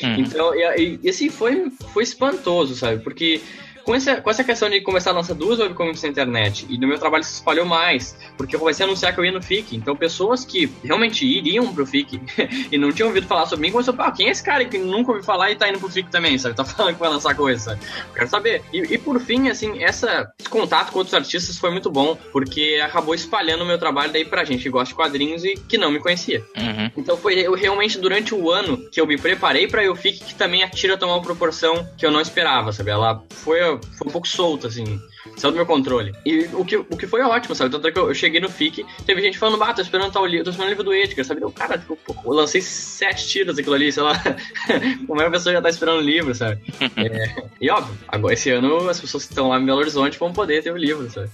[0.03, 0.15] Hum.
[0.19, 3.01] Então, e, e, assim, foi, foi espantoso, sabe?
[3.01, 3.41] Porque
[3.85, 6.87] com essa, com essa questão de começar a lançar duas webcomics na internet e no
[6.87, 9.75] meu trabalho se espalhou mais, porque eu comecei a anunciar que eu ia no FIC.
[9.75, 12.19] Então, pessoas que realmente iriam pro FIC
[12.71, 15.11] e não tinham ouvido falar sobre mim começou a quem é esse cara que nunca
[15.11, 16.55] ouviu falar e tá indo pro FIC também, sabe?
[16.55, 17.81] Tá falando que vai lançar coisa, sabe?
[18.13, 18.63] Quero saber.
[18.71, 22.81] E, e por fim, assim, essa, esse contato com outros artistas foi muito bom, porque
[22.81, 25.91] acabou espalhando o meu trabalho daí pra gente que gosta de quadrinhos e que não
[25.91, 26.43] me conhecia.
[26.55, 26.91] Uhum.
[26.95, 30.33] Então foi eu realmente durante o ano que eu me preparei pra eu FIC que
[30.33, 32.89] também a tira tomou uma proporção que eu não esperava, sabe?
[32.89, 33.59] Ela foi,
[33.97, 34.99] foi um pouco solta, assim
[35.35, 36.13] saiu do meu controle.
[36.25, 37.71] E o que, o que foi ótimo, sabe?
[37.71, 40.25] Tanto é que eu, eu cheguei no FIC, teve gente falando, bah, tô esperando tal
[40.25, 41.41] livro, tô esperando o livro do Edgar, sabe?
[41.41, 44.21] Eu, cara, tipo, eu lancei sete tiras aquilo ali, sei lá.
[45.07, 46.61] Como é que a pessoa já tá esperando o livro, sabe?
[46.97, 50.31] é, e óbvio, agora esse ano as pessoas que estão lá em Belo Horizonte vão
[50.31, 51.29] poder ter o livro, sabe?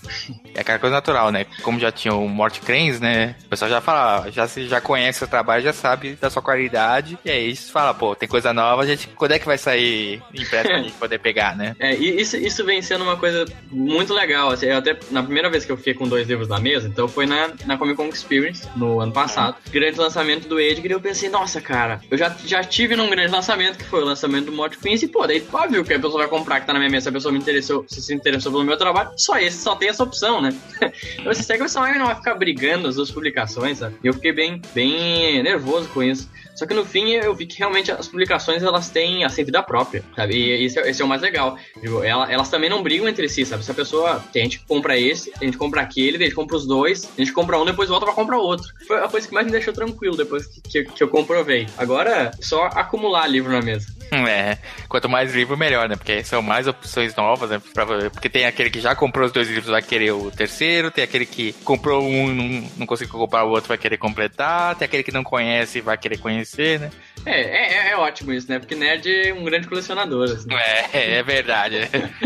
[0.53, 1.45] É aquela coisa natural, né?
[1.61, 3.35] Como já tinha o Morte Cranes, né?
[3.45, 7.17] O pessoal já fala, já, já conhece o trabalho, já sabe da sua qualidade.
[7.25, 10.69] E aí fala, pô, tem coisa nova, a gente, quando é que vai sair impresso
[10.69, 11.75] pra gente poder pegar, né?
[11.79, 14.51] É, e isso, isso vem sendo uma coisa muito legal.
[14.51, 17.25] Assim, até na primeira vez que eu fiquei com dois livros na mesa, então foi
[17.25, 19.55] na, na Comic Con Experience, no ano passado.
[19.65, 19.71] Uhum.
[19.71, 23.31] Grande lançamento do Edgar, e eu pensei, nossa, cara, eu já, já tive num grande
[23.31, 26.19] lançamento, que foi o lançamento do Mod Queens, e pô, daí óbvio que a pessoa
[26.19, 28.51] vai comprar que tá na minha mesa, se a pessoa me interessou, se se interessou
[28.51, 30.53] pelo meu trabalho, só esse, só tem essa opção, né?
[31.23, 33.95] você segue que você não vai ficar brigando as duas publicações, sabe?
[34.03, 36.29] Eu fiquei bem, bem nervoso com isso.
[36.55, 40.03] Só que no fim eu vi que realmente as publicações elas têm assim, vida própria,
[40.15, 40.35] sabe?
[40.35, 41.57] E esse, é, esse é o mais legal.
[41.81, 43.63] Digo, ela, elas também não brigam entre si, sabe?
[43.63, 44.23] Se a pessoa.
[44.33, 47.33] A gente compra esse, a gente compra aquele, a gente compra os dois, a gente
[47.33, 48.67] compra um, depois volta pra comprar outro.
[48.87, 51.67] Foi a coisa que mais me deixou tranquilo depois que, que, que eu comprovei.
[51.77, 53.87] Agora, só acumular livro na mesa.
[54.11, 54.57] É,
[54.89, 55.95] quanto mais livro, melhor, né?
[55.95, 57.61] Porque são mais opções novas, né?
[57.73, 61.03] Pra, porque tem aquele que já comprou os dois livros, vai querer o terceiro, tem
[61.03, 65.03] aquele que comprou um não, não conseguiu comprar o outro, vai querer completar, tem aquele
[65.03, 66.91] que não conhece vai querer conhecer, né?
[67.25, 68.59] É, é, é, ótimo isso, né?
[68.59, 70.29] Porque nerd é um grande colecionador.
[70.31, 70.47] Assim.
[70.53, 71.77] É, é verdade.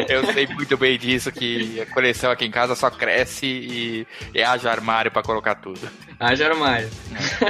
[0.07, 4.43] Eu sei muito bem disso, que a coleção aqui em casa só cresce e, e
[4.43, 5.79] haja armário para colocar tudo.
[6.19, 6.89] Haja armário.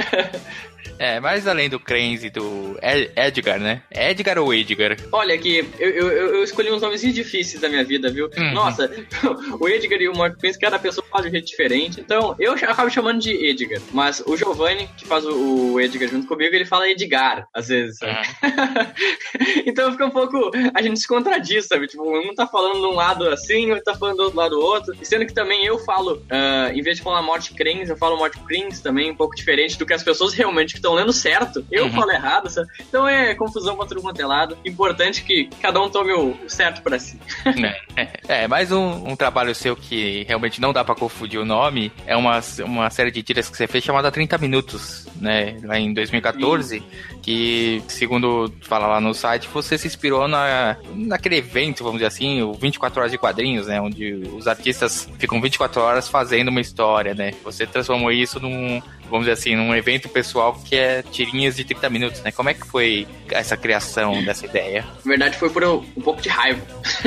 [0.02, 0.66] É.
[0.98, 2.78] É, mas além do Cranes e do
[3.16, 3.82] Edgar, né?
[3.90, 4.96] Edgar ou Edgar?
[5.12, 8.30] Olha aqui, eu, eu, eu escolhi uns nomes difíceis da minha vida, viu?
[8.36, 8.52] Uhum.
[8.52, 8.90] Nossa,
[9.60, 12.00] o Edgar e o Mark Prince, cada pessoa faz de um jeito diferente.
[12.00, 13.80] Então, eu acabo chamando de Edgar.
[13.92, 18.12] Mas o Giovanni, que faz o Edgar junto comigo, ele fala Edgar, às vezes, sabe?
[18.12, 19.62] Uhum.
[19.66, 20.50] então fica um pouco.
[20.74, 21.86] A gente se contradiz, sabe?
[21.86, 24.96] Tipo, um tá falando de um lado assim, outro tá falando do outro lado outro.
[25.02, 28.38] Sendo que também eu falo, uh, em vez de falar Morte Cranes, eu falo Morte
[28.82, 31.92] Também, um pouco diferente do que as pessoas realmente que estão lendo certo, eu uhum.
[31.92, 32.68] falo errado, sabe?
[32.80, 34.56] Então é confusão pra tudo quanto é lado.
[34.64, 37.18] Importante que cada um tome o certo pra si.
[37.96, 41.92] é, é, mais um, um, trabalho seu que realmente não dá pra confundir o nome.
[42.06, 45.58] É uma, uma série de tiras que você fez chamada 30 Minutos, né?
[45.62, 46.78] Lá em 2014.
[46.78, 52.06] Sim que, segundo fala lá no site, você se inspirou na, naquele evento, vamos dizer
[52.06, 53.80] assim, o 24 horas de quadrinhos, né?
[53.80, 57.32] Onde os artistas ficam 24 horas fazendo uma história, né?
[57.42, 61.90] Você transformou isso num, vamos dizer assim, num evento pessoal que é tirinhas de 30
[61.90, 62.32] minutos, né?
[62.32, 64.84] Como é que foi essa criação dessa ideia?
[65.04, 66.60] Na verdade, foi por um, pouco de raiva.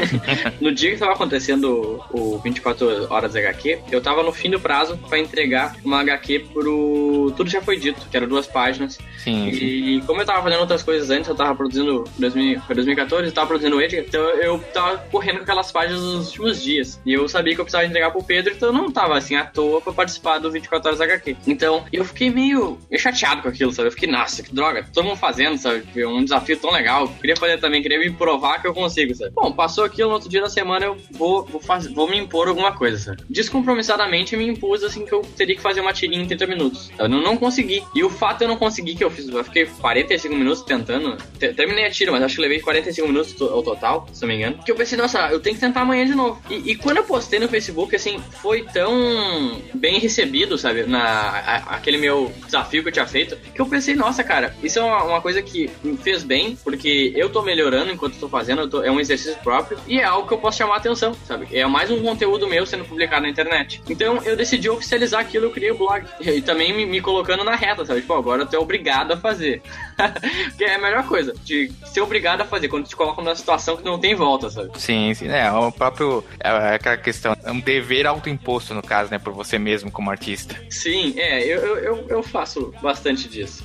[0.60, 4.60] no dia que estava acontecendo o, o 24 horas HQ, eu tava no fim do
[4.60, 8.97] prazo para entregar uma HQ pro Tudo Já Foi Dito, que era duas páginas.
[9.17, 9.49] Sim.
[9.49, 13.31] E como eu tava fazendo outras coisas antes, eu tava produzindo, 2000, foi 2014, eu
[13.31, 17.01] tava produzindo o Edgar, então eu tava correndo com aquelas páginas nos últimos dias.
[17.05, 19.45] E eu sabia que eu precisava entregar pro Pedro, então eu não tava assim à
[19.45, 21.37] toa pra participar do 24 Horas HQ.
[21.47, 23.87] Então eu fiquei meio, meio chateado com aquilo, sabe?
[23.87, 25.83] Eu fiquei, nossa, que droga, todo mundo fazendo, sabe?
[26.05, 27.03] Um desafio tão legal.
[27.03, 29.31] Eu queria fazer também, queria me provar que eu consigo, sabe?
[29.33, 32.47] Bom, passou aquilo, no outro dia da semana eu vou, vou, fazer, vou me impor
[32.47, 33.23] alguma coisa, sabe?
[33.29, 36.91] Descompromissadamente me impus assim que eu teria que fazer uma tirinha em 30 minutos.
[36.97, 37.84] Eu não, não consegui.
[37.93, 41.17] E o fato eu não conseguir que eu fiz, eu fiquei 45 minutos tentando.
[41.38, 44.60] Terminei a tira, mas acho que levei 45 minutos ao total, se não me engano.
[44.63, 46.41] Que eu pensei, nossa, eu tenho que tentar amanhã de novo.
[46.49, 50.84] E, e quando eu postei no Facebook, assim, foi tão bem recebido, sabe?
[50.84, 54.79] Na, a, aquele meu desafio que eu tinha feito, que eu pensei, nossa, cara, isso
[54.79, 58.29] é uma, uma coisa que me fez bem, porque eu tô melhorando enquanto eu tô
[58.29, 60.77] fazendo, eu tô, é um exercício próprio, e é algo que eu posso chamar a
[60.77, 61.47] atenção, sabe?
[61.51, 63.82] É mais um conteúdo meu sendo publicado na internet.
[63.89, 66.05] Então eu decidi oficializar aquilo, eu criei o blog.
[66.19, 68.01] E também me, me colocando na reta, sabe?
[68.01, 69.61] Tipo, agora eu tô obrigado a fazer.
[70.57, 73.75] que é a melhor coisa, de ser obrigado a fazer, quando te colocam numa situação
[73.75, 74.69] que não tem volta, sabe?
[74.75, 79.11] Sim, sim, é, o próprio, é, é aquela questão, é um dever autoimposto, no caso,
[79.11, 80.55] né, por você mesmo como artista.
[80.69, 83.63] Sim, é, eu, eu, eu faço bastante disso.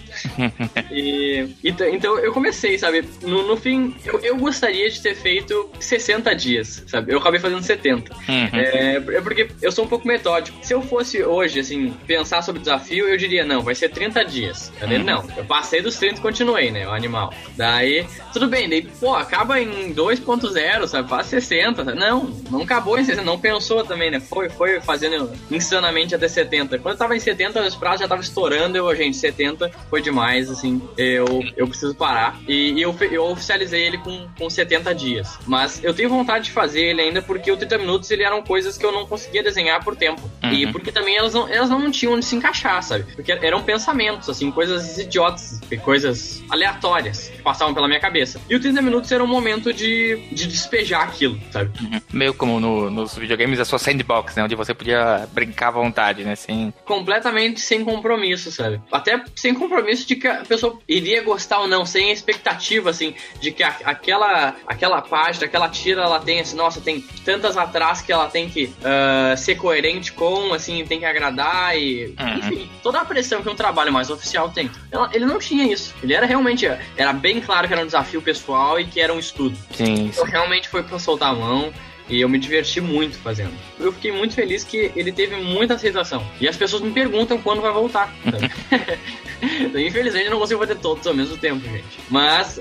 [0.90, 3.04] E, então eu comecei, sabe?
[3.22, 7.12] No, no fim, eu, eu, gostaria de ter feito 60 dias, sabe?
[7.12, 8.12] Eu acabei fazendo 70.
[8.14, 8.48] Uhum.
[8.52, 10.56] É, é porque eu sou um pouco metódico.
[10.62, 14.24] Se eu fosse hoje, assim, pensar sobre o desafio, eu diria, não, vai ser 30
[14.24, 14.72] dias.
[14.82, 15.04] Uhum.
[15.04, 16.86] Não, eu passei dos 30 e continuei, né?
[16.86, 17.32] O animal.
[17.56, 21.08] Daí, tudo bem, daí, pô, acaba em 2.0, sabe?
[21.08, 21.84] Faz 60.
[21.84, 21.98] Sabe?
[21.98, 24.20] Não, não acabou em 60, não pensou também, né?
[24.20, 26.78] Foi, foi fazendo insanamente até 70.
[26.78, 30.13] Quando eu tava em 70, os prazos já tava estourando, eu, gente, 70 foi demais,
[30.22, 32.38] assim, eu, eu preciso parar.
[32.46, 35.38] E, e eu, eu oficializei ele com, com 70 dias.
[35.46, 38.76] Mas eu tenho vontade de fazer ele ainda porque o 30 minutos ele eram coisas
[38.76, 40.22] que eu não conseguia desenhar por tempo.
[40.42, 40.52] Uhum.
[40.52, 43.04] E porque também elas não, elas não tinham onde se encaixar, sabe?
[43.14, 48.40] Porque eram pensamentos, assim, coisas idiotas, coisas aleatórias que passavam pela minha cabeça.
[48.48, 51.70] E o 30 minutos era um momento de, de despejar aquilo, sabe?
[51.80, 52.00] Uhum.
[52.12, 54.44] Meio como no, nos videogames a sua sandbox, né?
[54.44, 56.34] Onde você podia brincar à vontade, né?
[56.34, 56.72] Sem...
[56.84, 58.80] Completamente sem compromisso, sabe?
[58.92, 63.50] Até sem compromisso de que a pessoa iria gostar ou não, sem expectativa, assim, de
[63.50, 68.12] que a, aquela, aquela página, aquela tira, ela tem, assim, nossa, tem tantas atrás que
[68.12, 72.14] ela tem que uh, ser coerente com, assim, tem que agradar e.
[72.18, 72.38] Uhum.
[72.38, 74.70] Enfim, toda a pressão que um trabalho mais oficial tem.
[74.90, 75.94] Ela, ele não tinha isso.
[76.02, 76.66] Ele era realmente.
[76.96, 79.56] Era bem claro que era um desafio pessoal e que era um estudo.
[79.72, 80.06] Sim.
[80.06, 81.72] Então realmente foi pra soltar a mão.
[82.08, 83.52] E eu me diverti muito fazendo.
[83.78, 86.24] Eu fiquei muito feliz que ele teve muita aceitação.
[86.40, 88.12] E as pessoas me perguntam quando vai voltar.
[89.74, 91.98] Infelizmente eu não consigo fazer todos ao mesmo tempo, gente.
[92.08, 92.60] Mas uh,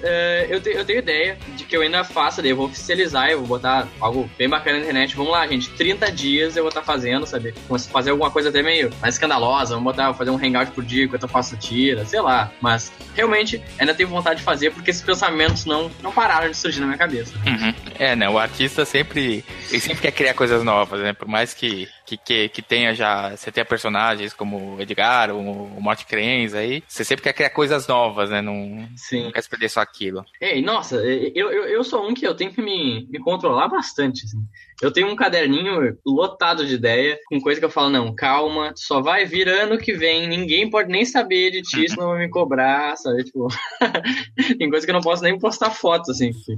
[0.49, 3.39] eu, te, eu tenho ideia de que eu ainda faço, daí eu vou oficializar, eu
[3.39, 5.15] vou botar algo bem bacana na internet.
[5.15, 5.69] Vamos lá, gente.
[5.71, 7.53] 30 dias eu vou estar tá fazendo, sabe?
[7.91, 9.75] Fazer alguma coisa até meio mais escandalosa.
[9.75, 12.51] Vamos botar, fazer um hangout por dia enquanto eu faço tira, sei lá.
[12.61, 16.79] Mas realmente ainda tenho vontade de fazer porque esses pensamentos não, não pararam de surgir
[16.79, 17.33] na minha cabeça.
[17.45, 17.73] Uhum.
[17.99, 18.29] É, né?
[18.29, 19.43] O artista sempre.
[19.69, 21.13] Ele sempre quer criar coisas novas, né?
[21.13, 23.35] Por mais que que, que, que tenha já.
[23.35, 26.83] Você tenha personagens como o Edgar, o, o Morte Crenz aí.
[26.87, 28.41] Você sempre quer criar coisas novas, né?
[28.41, 29.25] Não, Sim.
[29.25, 30.23] não quer se perder só aquilo.
[30.39, 34.25] Ei, nossa, eu, eu, eu sou um que eu tenho que me, me controlar bastante.
[34.25, 34.39] Assim.
[34.81, 39.01] Eu tenho um caderninho lotado de ideia, com coisa que eu falo, não, calma, só
[39.01, 42.95] vai vir ano que vem, ninguém pode nem saber de ti, senão vai me cobrar,
[42.97, 43.23] sabe?
[43.23, 43.47] Tipo,
[44.57, 46.33] tem coisa que eu não posso nem postar fotos, assim.
[46.33, 46.55] Porque...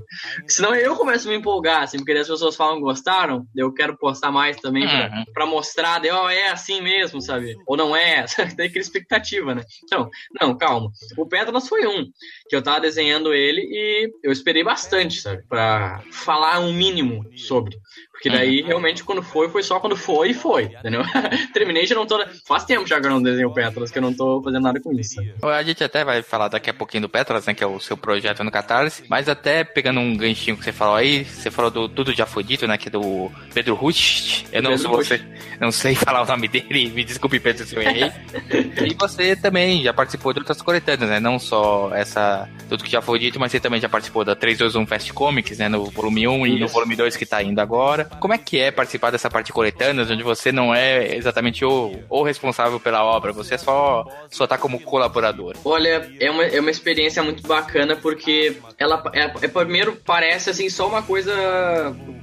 [0.48, 4.32] Senão eu começo a me empolgar, assim, porque as pessoas falam gostaram, eu quero postar
[4.32, 5.24] mais também pra, uhum.
[5.34, 7.56] pra mostrar, de, oh, é assim mesmo, sabe?
[7.68, 9.64] Ou não é, tem aquela expectativa, né?
[9.84, 10.10] Então,
[10.40, 10.90] não, calma.
[11.18, 12.06] O Pétalas foi um,
[12.50, 15.44] que eu tava desenhando ele e eu esperei bastante, sabe?
[15.48, 17.78] Pra falar um mínimo sobre.
[18.16, 18.68] Porque daí, uhum.
[18.68, 21.04] realmente, quando foi, foi só quando foi e foi, entendeu?
[21.54, 22.24] Terminei, já não tô.
[22.46, 24.94] Faz tempo já que eu não desenho Petras, que eu não tô fazendo nada com
[24.94, 25.22] isso.
[25.44, 27.54] A gente até vai falar daqui a pouquinho do Petras, né?
[27.54, 29.04] Que é o seu projeto no Catarse.
[29.10, 32.66] Mas até pegando um ganchinho que você falou aí, você falou do Tudo de Afrodito,
[32.66, 32.78] né?
[32.78, 34.46] Que é do Pedro Rush.
[34.52, 35.22] Eu não, você,
[35.60, 38.12] não sei falar o nome dele, me desculpe, Pedro, se eu errei.
[38.90, 41.20] e você também já participou de outras coletâneas, né?
[41.20, 44.86] Não só essa Tudo que já foi dito, mas você também já participou da 321
[44.88, 45.68] Fest Comics, né?
[45.68, 46.56] No volume 1 isso.
[46.56, 48.05] e no volume 2 que tá indo agora.
[48.20, 52.24] Como é que é participar dessa parte coletânea, onde você não é exatamente o, o
[52.24, 55.56] responsável pela obra, você só, só tá como colaborador?
[55.64, 60.70] Olha, é uma, é uma experiência muito bacana, porque ela é, é primeiro parece assim
[60.70, 61.34] só uma coisa.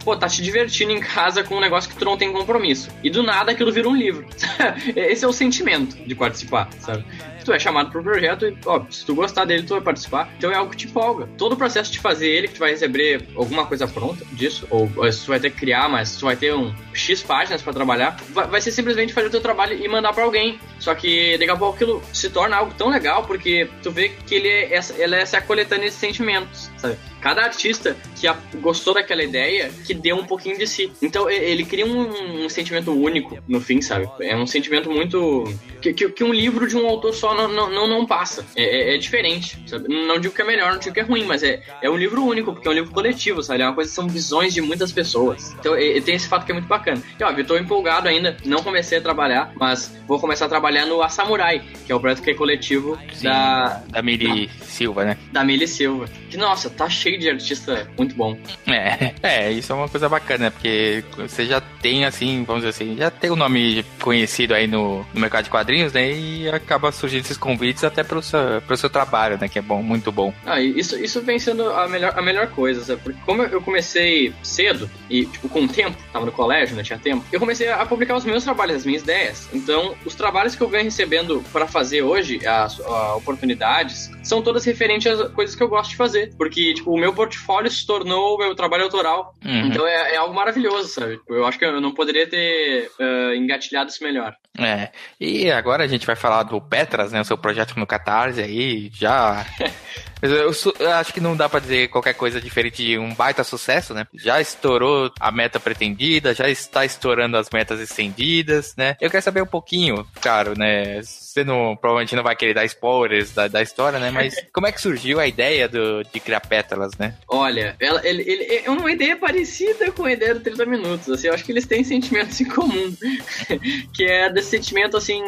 [0.05, 2.91] Pô, tá te divertindo em casa com um negócio que tu não tem compromisso.
[3.03, 4.27] E do nada aquilo vira um livro.
[4.97, 7.05] Esse é o sentimento de participar, sabe?
[7.45, 10.33] Tu é chamado pro projeto e, ó, se tu gostar dele, tu vai participar.
[10.37, 11.29] Então é algo que te empolga.
[11.39, 14.91] Todo o processo de fazer ele, que tu vai receber alguma coisa pronta disso, ou,
[14.97, 18.17] ou tu vai ter que criar, mas tu vai ter um X páginas para trabalhar,
[18.31, 20.59] vai, vai, ser simplesmente fazer o teu trabalho e mandar para alguém.
[20.79, 24.35] Só que daqui a pouco aquilo se torna algo tão legal, porque tu vê que
[24.35, 26.97] ele é essa, ele é essa coletânea de sentimentos, sabe?
[27.23, 30.93] Cada artista que a, gostou daquela ideia, que deu um pouquinho de si.
[31.01, 34.09] Então ele cria um, um sentimento único no fim, sabe?
[34.21, 35.45] É um sentimento muito.
[35.81, 38.45] que, que, que um livro de um autor só não, não, não, não passa.
[38.57, 39.89] É, é, é, diferente, sabe?
[39.89, 42.25] Não digo que é melhor, não digo que é ruim, mas é, é um livro
[42.25, 43.63] único, porque é um livro coletivo, sabe?
[43.63, 45.55] É uma coisa que são visões de muitas pessoas.
[45.59, 47.01] Então é, tem esse fato que é muito bacana.
[47.19, 50.87] E ó, eu tô empolgado ainda, não comecei a trabalhar, mas vou começar a trabalhar
[50.87, 53.83] no A Samurai, que é o projeto que é coletivo Sim, da.
[53.89, 55.19] Da Mili Silva, né?
[55.31, 56.09] Da Mili Silva.
[56.29, 58.37] Que nossa, tá cheio cheio de artista muito bom.
[58.67, 62.97] É, é, isso é uma coisa bacana, porque você já tem, assim, vamos dizer assim,
[62.97, 66.13] já tem o um nome conhecido aí no, no mercado de quadrinhos, né?
[66.13, 69.49] E acaba surgindo esses convites até pro seu, pro seu trabalho, né?
[69.49, 70.33] Que é bom, muito bom.
[70.47, 73.01] Ah, isso, isso vem sendo a melhor, a melhor coisa, sabe?
[73.03, 76.83] Porque como eu comecei cedo e, tipo, com tempo, tava no colégio, né?
[76.83, 79.49] Tinha tempo, eu comecei a publicar os meus trabalhos, as minhas ideias.
[79.53, 84.65] Então, os trabalhos que eu venho recebendo para fazer hoje, as, as oportunidades, são todas
[84.65, 86.33] referentes às coisas que eu gosto de fazer.
[86.37, 89.35] Porque, tipo, meu portfólio se tornou o meu trabalho autoral.
[89.45, 89.67] Uhum.
[89.67, 91.21] Então é, é, algo maravilhoso, sabe?
[91.29, 94.37] Eu acho que eu não poderia ter uh, engatilhado isso melhor.
[94.57, 97.21] É, e agora a gente vai falar do Petras, né?
[97.21, 99.45] O seu projeto no Catarse aí, já
[100.23, 104.07] eu, acho que não dá para dizer qualquer coisa diferente de um baita sucesso, né?
[104.15, 108.97] Já estourou a meta pretendida, já está estourando as metas estendidas, né?
[109.01, 111.03] Eu quero saber um pouquinho, claro, né?
[111.03, 114.11] Você não, provavelmente não vai querer dar spoilers da, da história, né?
[114.11, 117.15] Mas como é que surgiu a ideia do, de criar pétalas, né?
[117.29, 121.27] Olha, ela, ele, ele, é uma ideia parecida com a ideia do 30 Minutos, assim,
[121.27, 122.95] eu acho que eles têm sentimentos em comum,
[123.93, 125.23] que é desse sentimento, assim,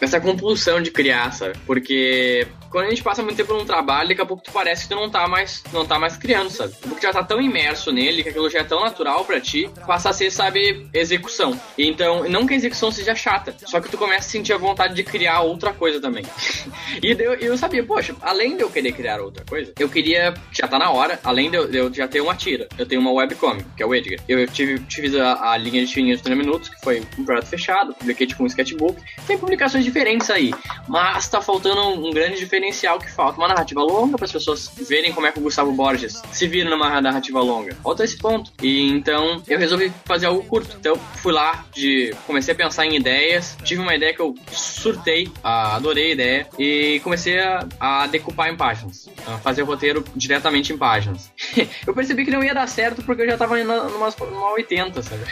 [0.00, 1.34] essa compulsão de criar?
[1.66, 4.88] Porque quando a gente passa muito tempo num trabalho, daqui a pouco tu parece que
[4.88, 6.74] tu não tá mais, não tá mais criando, sabe?
[6.82, 10.10] Porque já tá tão imerso nele, que aquilo já é tão natural para ti, passa
[10.10, 11.58] a ser, sabe, execução.
[11.78, 14.92] Então, não que a execução seja chata, só que tu começa a sentir a vontade
[14.92, 16.24] de criar outra coisa também.
[17.00, 20.66] e eu, eu sabia, poxa, além de eu querer criar outra coisa, eu queria, já
[20.66, 23.82] tá na hora, além de eu, já ter uma tira, eu tenho uma webcomic, que
[23.82, 24.20] é o Edgar.
[24.28, 27.46] Eu tive, tive a, a linha de tirinhas de 30 minutos, que foi um projeto
[27.46, 29.00] fechado, publiquei tipo um sketchbook.
[29.26, 30.52] Tem publicações diferentes aí,
[30.88, 33.38] mas tá faltando um, um grande diferencial que falta.
[33.38, 36.68] Uma narrativa longa para as pessoas verem como é que o Gustavo Borges se vira
[36.70, 37.74] numa narrativa longa.
[37.82, 38.50] Falta esse ponto.
[38.62, 40.76] E então eu resolvi fazer algo curto.
[40.78, 43.56] Então fui lá, de comecei a pensar em ideias.
[43.64, 48.56] Tive uma ideia que eu surtei, adorei a ideia e comecei a, a decupar em
[48.56, 51.32] páginas, a fazer o roteiro diretamente em páginas páginas.
[51.86, 55.02] eu percebi que não ia dar certo porque eu já tava indo numa, numa 80,
[55.02, 55.24] sabe?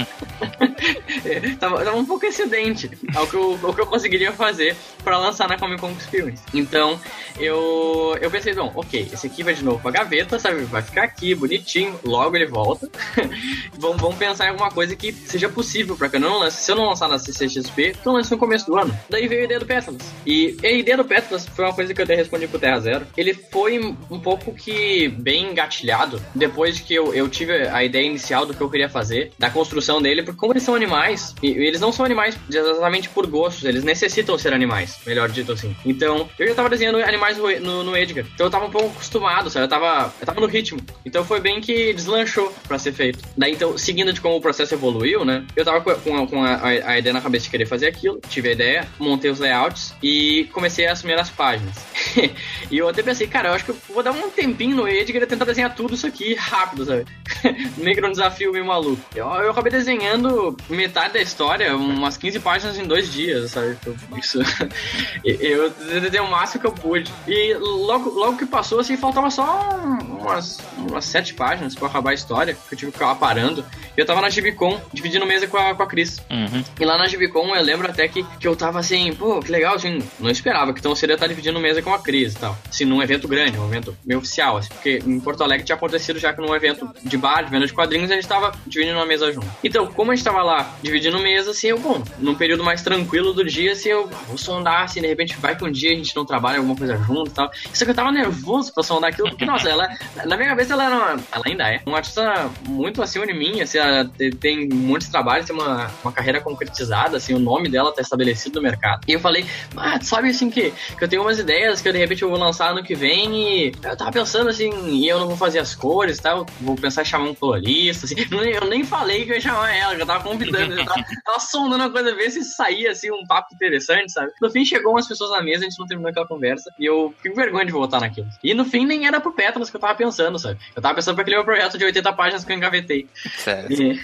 [1.58, 5.48] tava, tava, um pouco excedente ao que eu, ao que eu conseguiria fazer para lançar
[5.48, 6.42] na Comic Con Experience.
[6.54, 7.00] Então,
[7.38, 10.62] eu, eu pensei, bom, ok, esse aqui vai de novo pra gaveta, sabe?
[10.64, 12.88] Vai ficar aqui, bonitinho, logo ele volta.
[13.78, 16.62] vamos, vamos pensar em alguma coisa que seja possível pra que eu não lance.
[16.62, 18.96] Se eu não lançar na CCXP, então lance no começo do ano.
[19.08, 20.02] Daí veio a ideia do Pétalas.
[20.26, 23.06] E a ideia do Pétalas foi uma coisa que eu até respondi pro Terra Zero.
[23.16, 23.78] Ele foi
[24.10, 28.60] um pouco que bem engatilhado depois que eu, eu tive a ideia inicial do que
[28.60, 32.04] eu queria fazer, da construção dele, porque como eles são animais, e eles não são
[32.04, 35.74] animais exatamente por gostos, eles necessitam ser animais, melhor dito assim.
[35.84, 38.24] Então, eu já tava desenhando animais no, no, no, Edgar.
[38.34, 39.64] Então eu tava um pouco acostumado, sabe?
[39.64, 40.80] Eu tava, eu tava no ritmo.
[41.04, 43.18] Então foi bem que deslanchou pra ser feito.
[43.36, 45.44] Daí, então, seguindo de como o processo evoluiu, né?
[45.54, 48.20] Eu tava com, com a, a, ideia na cabeça de querer fazer aquilo.
[48.28, 51.76] Tive a ideia, montei os layouts e comecei a assumir as páginas.
[52.70, 55.09] e eu até pensei, cara, eu acho que eu vou dar um tempinho no Edgar
[55.18, 57.06] e tentar desenhar tudo isso aqui rápido, sabe?
[57.76, 59.02] meio que um desafio meio maluco.
[59.14, 63.76] Eu, eu acabei desenhando metade da história, umas 15 páginas em dois dias, sabe?
[64.18, 64.38] Isso.
[65.24, 67.10] eu desenhei o máximo que eu pude.
[67.26, 69.70] E logo, logo que passou, assim, faltava só
[70.00, 73.64] umas, umas sete páginas pra acabar a história, que eu tive que ficar parando.
[73.96, 76.18] E eu tava na Gibicon, dividindo mesa com a, com a Cris.
[76.30, 76.64] Uhum.
[76.78, 79.74] E lá na Gibicon, eu lembro até que, que eu tava assim, pô, que legal,
[79.74, 82.56] assim, não esperava que então seria estar dividindo mesa com a Cris e tal.
[82.68, 86.18] Assim, num evento grande, um evento meio oficial, assim, porque em Porto Alegre tinha acontecido
[86.18, 89.06] já que num evento de bar, de venda de quadrinhos, a gente tava dividindo uma
[89.06, 89.46] mesa junto.
[89.62, 93.32] Então, como a gente tava lá dividindo mesa, assim, eu, bom, num período mais tranquilo
[93.32, 96.14] do dia, assim, eu vou sondar, assim, de repente vai que um dia a gente
[96.14, 97.50] não trabalha alguma coisa junto e tal.
[97.72, 99.88] Só que eu tava nervoso pra sondar aquilo, porque, nossa, ela,
[100.26, 103.60] na minha cabeça ela era uma, ela ainda é, uma artista muito acima de mim,
[103.60, 108.00] assim, ela tem muitos trabalhos, tem uma, uma carreira concretizada, assim, o nome dela tá
[108.00, 109.00] estabelecido no mercado.
[109.06, 111.98] E eu falei, ah, sabe assim que, que eu tenho umas ideias que eu, de
[111.98, 115.28] repente eu vou lançar ano que vem e eu tava pensando assim, e eu não
[115.28, 118.14] vou fazer as cores e tal, vou pensar em chamar um colorista, assim.
[118.30, 121.40] Eu nem falei que eu ia chamar ela, que eu tava convidando, eu tava, tava
[121.40, 124.32] sondando a coisa, ver se saía assim um papo interessante, sabe?
[124.40, 127.14] No fim chegou umas pessoas na mesa, a gente não terminou aquela conversa e eu
[127.22, 128.28] fico vergonha de voltar naquilo.
[128.42, 130.58] E no fim nem era pro Pétalas que eu tava pensando, sabe?
[130.74, 133.06] Eu tava pensando pra aquele meu projeto de 80 páginas que eu engavetei.
[133.38, 133.72] Certo.
[133.72, 134.00] E,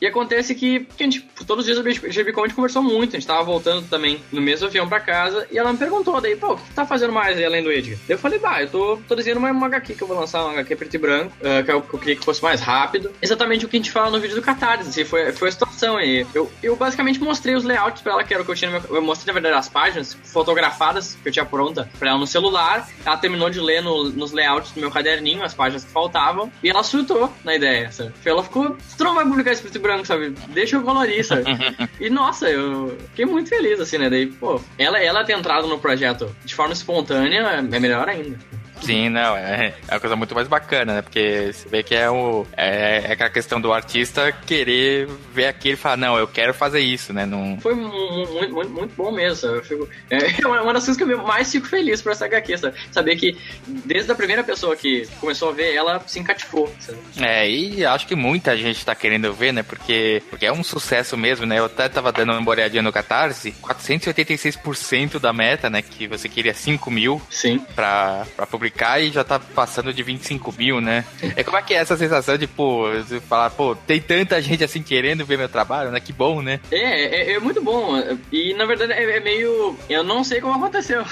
[0.00, 3.16] e acontece que, que a gente, todos os dias a GBCon a gente conversou muito,
[3.16, 6.36] a gente tava voltando também no mesmo avião pra casa e ela me perguntou daí,
[6.36, 7.98] pô, o que tu tá fazendo mais aí além do Edgar?
[8.08, 10.52] Eu falei, bah, eu tô, tô desenhando uma, uma HQ que eu vou lançar, uma
[10.52, 13.12] HQ preto e branco, uh, que, eu, que eu queria que fosse mais rápido.
[13.22, 15.96] Exatamente o que a gente fala no vídeo do Catarse, assim, foi, foi a situação
[15.96, 16.26] aí.
[16.34, 18.80] Eu, eu basicamente mostrei os layouts pra ela, que era o que eu tinha no
[18.80, 22.26] meu, Eu mostrei, na verdade, as páginas fotografadas que eu tinha pronta pra ela no
[22.26, 22.88] celular.
[23.04, 26.70] Ela terminou de ler no, nos layouts do meu caderninho, as páginas que faltavam, e
[26.70, 28.12] ela surtou na ideia, sabe?
[28.24, 30.30] Ela ficou, tu não vai publicar esse preto e branco, sabe?
[30.48, 31.44] Deixa eu colorir, sabe?
[32.00, 34.08] e nossa, eu fiquei muito feliz, assim, né?
[34.08, 38.38] Daí, pô, ela, ela ter entrado no projeto de forma espontânea é melhor ainda.
[38.82, 41.02] Sim, não, é, é uma coisa muito mais bacana, né?
[41.02, 45.74] Porque você vê que é, o, é, é aquela questão do artista querer ver aquilo
[45.74, 47.24] e falar, não, eu quero fazer isso, né?
[47.24, 47.58] Não...
[47.60, 49.48] Foi muito, muito, muito bom mesmo.
[49.48, 52.76] Eu fico, é uma das coisas que eu mais fico feliz por essa HQ, sabe?
[52.90, 56.72] Saber que desde a primeira pessoa que começou a ver, ela se encatifou.
[56.80, 56.98] Sabe?
[57.20, 59.62] É, e acho que muita gente tá querendo ver, né?
[59.62, 61.58] Porque, porque é um sucesso mesmo, né?
[61.58, 65.82] Eu até tava dando uma olhadinha no Catarse, 486% da meta, né?
[65.82, 67.58] Que você queria 5 mil Sim.
[67.74, 71.04] Pra, pra publicar publicar e já tá passando de 25 mil, né?
[71.36, 74.64] É como é que é essa sensação de, pô, você falar, pô, tem tanta gente
[74.64, 76.00] assim querendo ver meu trabalho, né?
[76.00, 76.60] Que bom, né?
[76.70, 77.92] É, é, é muito bom.
[78.30, 79.76] E na verdade é, é, meio.
[79.88, 81.04] Eu não sei como aconteceu.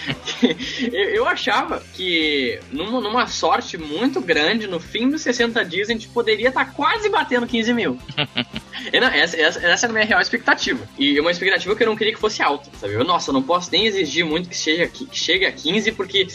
[0.92, 5.92] eu, eu, achava que numa, numa sorte muito grande, no fim dos 60 dias, a
[5.92, 7.98] gente poderia estar tá quase batendo 15 mil.
[8.92, 10.86] não, essa, essa, essa era a minha real expectativa.
[10.98, 12.94] E uma expectativa que eu não queria que fosse alta, sabe?
[12.94, 16.26] Eu, nossa, não posso nem exigir muito que chegue, que chegue a 15, porque.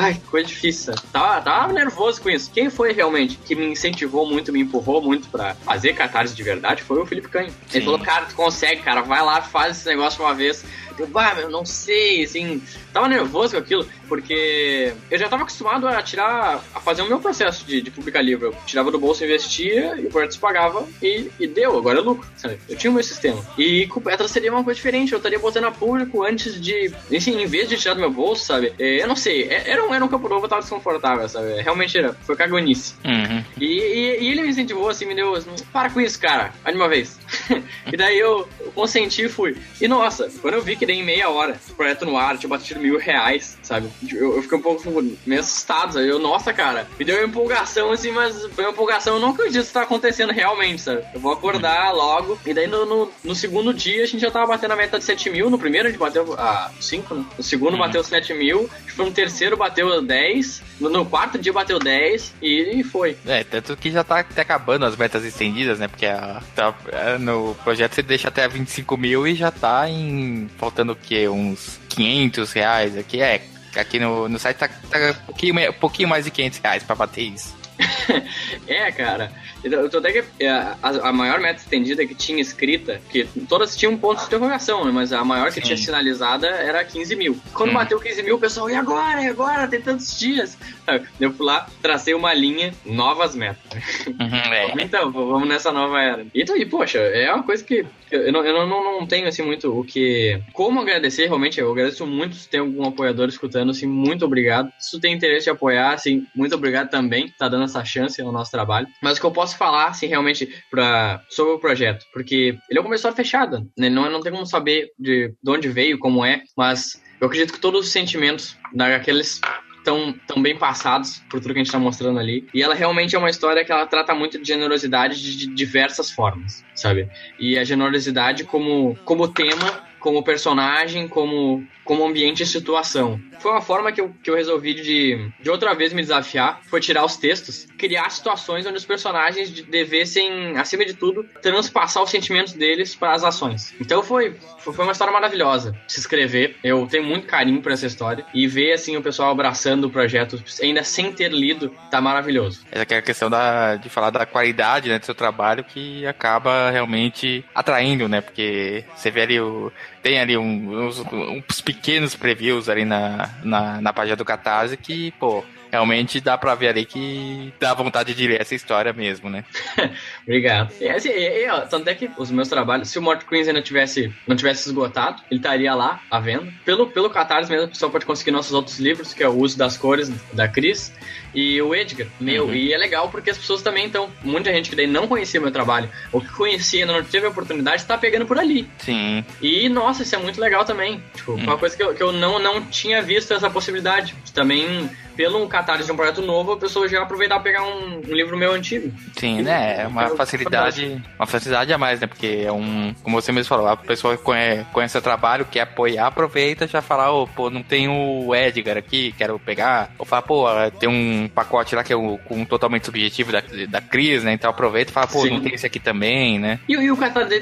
[0.00, 0.94] Ai, coisa difícil.
[1.12, 2.50] Tava, tava nervoso com isso.
[2.50, 6.82] Quem foi realmente que me incentivou muito, me empurrou muito para fazer catarse de verdade
[6.82, 7.52] foi o Felipe Canho.
[7.70, 10.64] Ele falou, cara, tu consegue, cara, vai lá, faz esse negócio uma vez.
[10.98, 15.88] Eu, bah, eu não sei, assim, tava nervoso com aquilo, porque eu já tava acostumado
[15.88, 18.46] a tirar, a fazer o meu processo de, de publicar livro.
[18.46, 22.02] Eu tirava do bolso, investia, e o projeto se pagava e, e deu, agora é
[22.02, 22.58] lucro, sabe?
[22.68, 23.42] Eu tinha o meu sistema.
[23.56, 26.92] E com o Petra seria uma coisa diferente, eu estaria botando a público antes de,
[27.16, 28.74] assim, em vez de tirar do meu bolso, sabe?
[28.78, 31.60] É, eu não sei, é, era um, era um campo novo, eu tava desconfortável, sabe?
[31.62, 32.94] Realmente era, foi cagonice.
[33.04, 33.44] Uhum.
[33.58, 36.74] E, e, e, ele me incentivou, assim, me deu, assim, para com isso, cara, de
[36.74, 37.18] uma vez.
[37.92, 39.56] e daí eu, consenti e fui.
[39.80, 42.80] E nossa, quando eu vi que em meia hora, o projeto no ar, tinha batido
[42.80, 43.88] mil reais, sabe?
[44.10, 46.08] Eu, eu fiquei um pouco meio assustado, sabe?
[46.08, 49.52] Eu, nossa, cara, me deu uma empolgação, assim, mas foi uma empolgação, eu não acredito
[49.52, 51.04] que isso tá acontecendo realmente, sabe?
[51.14, 54.46] Eu vou acordar logo, e daí no, no, no, segundo dia a gente já tava
[54.46, 57.24] batendo a meta de 7 mil, no primeiro a gente bateu a 5, né?
[57.36, 57.80] No segundo uhum.
[57.80, 63.16] bateu 7 mil, no terceiro bateu 10, no, quarto dia bateu 10 e, e, foi.
[63.26, 65.88] É, tanto que já tá até acabando as metas estendidas, né?
[65.88, 70.48] Porque a, tá, é, no projeto você deixa até 25 mil e já tá em.
[70.58, 71.28] faltando o quê?
[71.28, 73.20] Uns 500 reais aqui.
[73.20, 73.42] É,
[73.76, 76.96] aqui no, no site tá, tá um, pouquinho, um pouquinho mais de 500 reais pra
[76.96, 77.56] bater isso.
[78.66, 79.32] é, cara.
[79.62, 83.76] Eu tô até que é, a, a, maior meta estendida que tinha escrita, que todas
[83.76, 84.90] tinham um ponto de interrogação, né?
[84.90, 85.60] Mas a maior que Sim.
[85.60, 87.38] tinha sinalizada era 15 mil.
[87.52, 87.74] Quando hum.
[87.74, 89.22] bateu 15 mil, o pessoal, e agora?
[89.22, 89.68] E agora?
[89.68, 90.56] Tem tantos dias.
[91.20, 93.62] Eu fui lá, tracei uma linha, novas metas.
[94.06, 94.70] Uhum, é.
[94.90, 96.26] Então, vamos nessa nova era.
[96.34, 99.78] Então, e poxa, é uma coisa que eu não, eu não, não tenho assim muito
[99.78, 100.40] o que.
[100.52, 104.72] Como agradecer, realmente, eu agradeço muito se tem algum apoiador escutando, assim, muito obrigado.
[104.78, 108.32] Se tu tem interesse de apoiar, assim, muito obrigado também, tá dando essa chance ao
[108.32, 108.88] nosso trabalho.
[109.00, 112.82] Mas o que eu posso falar, assim, realmente, pra, sobre o projeto, porque ele é
[112.82, 113.88] uma fechada, né?
[113.88, 117.60] Não, não tem como saber de, de onde veio, como é, mas eu acredito que
[117.60, 119.40] todos os sentimentos daqueles
[119.84, 122.46] tão, tão bem passados por tudo que a gente tá mostrando ali.
[122.52, 126.10] E ela realmente é uma história que ela trata muito de generosidade de, de diversas
[126.10, 127.08] formas, sabe?
[127.38, 133.20] E a generosidade como, como tema como personagem, como, como ambiente e situação.
[133.38, 136.80] Foi uma forma que eu, que eu resolvi de, de outra vez me desafiar, foi
[136.80, 142.52] tirar os textos, criar situações onde os personagens devessem, acima de tudo, transpassar os sentimentos
[142.52, 143.74] deles para as ações.
[143.80, 146.56] Então foi, foi uma história maravilhosa se escrever.
[146.62, 150.42] Eu tenho muito carinho por essa história e ver assim o pessoal abraçando o projeto
[150.62, 152.62] ainda sem ter lido, tá maravilhoso.
[152.70, 156.70] Essa é a questão da, de falar da qualidade né, do seu trabalho que acaba
[156.70, 158.20] realmente atraindo, né?
[158.20, 159.72] Porque você vê ali o
[160.02, 165.12] tem ali um, uns, uns, pequenos previews ali na, na, na página do Catarse que,
[165.12, 169.44] pô, realmente dá pra ver ali que dá vontade de ler essa história mesmo, né?
[170.22, 170.72] Obrigado.
[170.80, 173.62] E, assim, e, ó, tanto é que os meus trabalhos, se o Mort Queens ainda
[173.62, 176.52] tivesse, não tivesse esgotado, ele estaria lá à venda.
[176.64, 179.56] Pelo, pelo Catarse mesmo, o pessoal pode conseguir nossos outros livros, que é o Uso
[179.56, 180.92] das Cores, da Cris,
[181.34, 182.46] e o Edgar, meu.
[182.46, 182.54] Uhum.
[182.54, 185.50] E é legal porque as pessoas também estão, muita gente que daí não conhecia meu
[185.50, 188.68] trabalho, ou que conhecia ainda não teve a oportunidade, está pegando por ali.
[188.78, 189.24] Sim.
[189.40, 191.02] E, nossa, isso é muito legal também.
[191.14, 191.42] Tipo, uhum.
[191.42, 194.14] uma coisa que eu, que eu não, não tinha visto essa possibilidade.
[194.34, 194.88] Também
[195.20, 198.38] pelo catarse de um projeto novo, a pessoa já aproveitar para pegar um, um, livro
[198.38, 198.90] meu antigo.
[199.18, 199.82] Sim, né?
[199.82, 202.06] É uma facilidade, uma facilidade a mais, né?
[202.06, 206.06] Porque é um, como você mesmo falou, a pessoa conhece, conhece o trabalho, quer apoiar,
[206.06, 209.90] aproveita já falar, oh, pô, não tem o Edgar aqui, quero pegar.
[209.98, 210.46] Ou fala, pô,
[210.78, 214.32] tem um pacote lá que é o, com totalmente subjetivo da, da Cris, né?
[214.32, 215.30] Então aproveita e fala, pô, Sim.
[215.30, 216.58] não tem esse aqui também, né?
[216.68, 217.40] E, e o catarse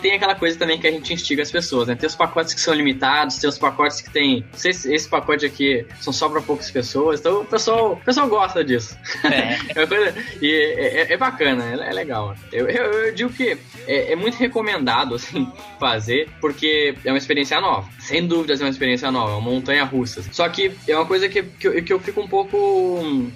[0.00, 1.94] tem aquela coisa também que a gente instiga as pessoas, né?
[1.94, 4.44] Tem os pacotes que são limitados, tem os pacotes que tem.
[4.52, 7.96] Não sei se esse pacote aqui são só para poucas pessoas então o pessoal, o
[7.96, 8.96] pessoal gosta disso.
[9.24, 9.54] É.
[9.80, 12.36] é e é, é, é, bacana, é, legal.
[12.52, 17.60] Eu, eu, eu digo que é, é, muito recomendado assim, fazer, porque é uma experiência
[17.60, 17.88] nova.
[17.98, 20.22] Sem dúvidas é uma experiência nova, é uma montanha russa.
[20.30, 22.56] Só que é uma coisa que, que, eu, que eu fico um pouco.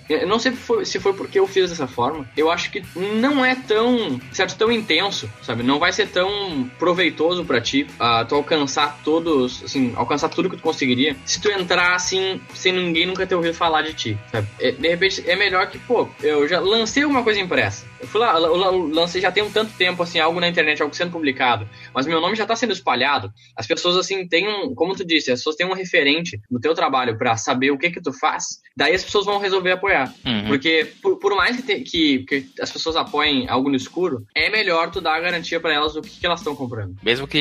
[0.09, 2.28] Eu não sei se foi, se foi porque eu fiz dessa forma.
[2.37, 4.20] Eu acho que não é tão.
[4.33, 5.62] certo, tão intenso, sabe?
[5.62, 10.57] Não vai ser tão proveitoso para ti uh, tu alcançar todos, assim, alcançar tudo que
[10.57, 14.47] tu conseguiria se tu entrar assim, sem ninguém nunca ter ouvido falar de ti, sabe?
[14.59, 17.89] É, de repente, é melhor que, pô, eu já lancei alguma coisa impressa.
[18.01, 21.12] Eu fui lá, lancei já tem um tanto tempo, assim, algo na internet, algo sendo
[21.12, 25.05] publicado, mas meu nome já tá sendo espalhado, as pessoas, assim, têm um, como tu
[25.05, 28.12] disse, as pessoas têm um referente no teu trabalho para saber o que que tu
[28.12, 30.12] faz, daí as pessoas vão resolver apoiar.
[30.24, 30.46] Uhum.
[30.46, 34.48] Porque, por, por mais que, te, que, que, as pessoas apoiem algo no escuro, é
[34.48, 36.96] melhor tu dar a garantia para elas do que, que elas estão comprando.
[37.03, 37.38] Mesmo que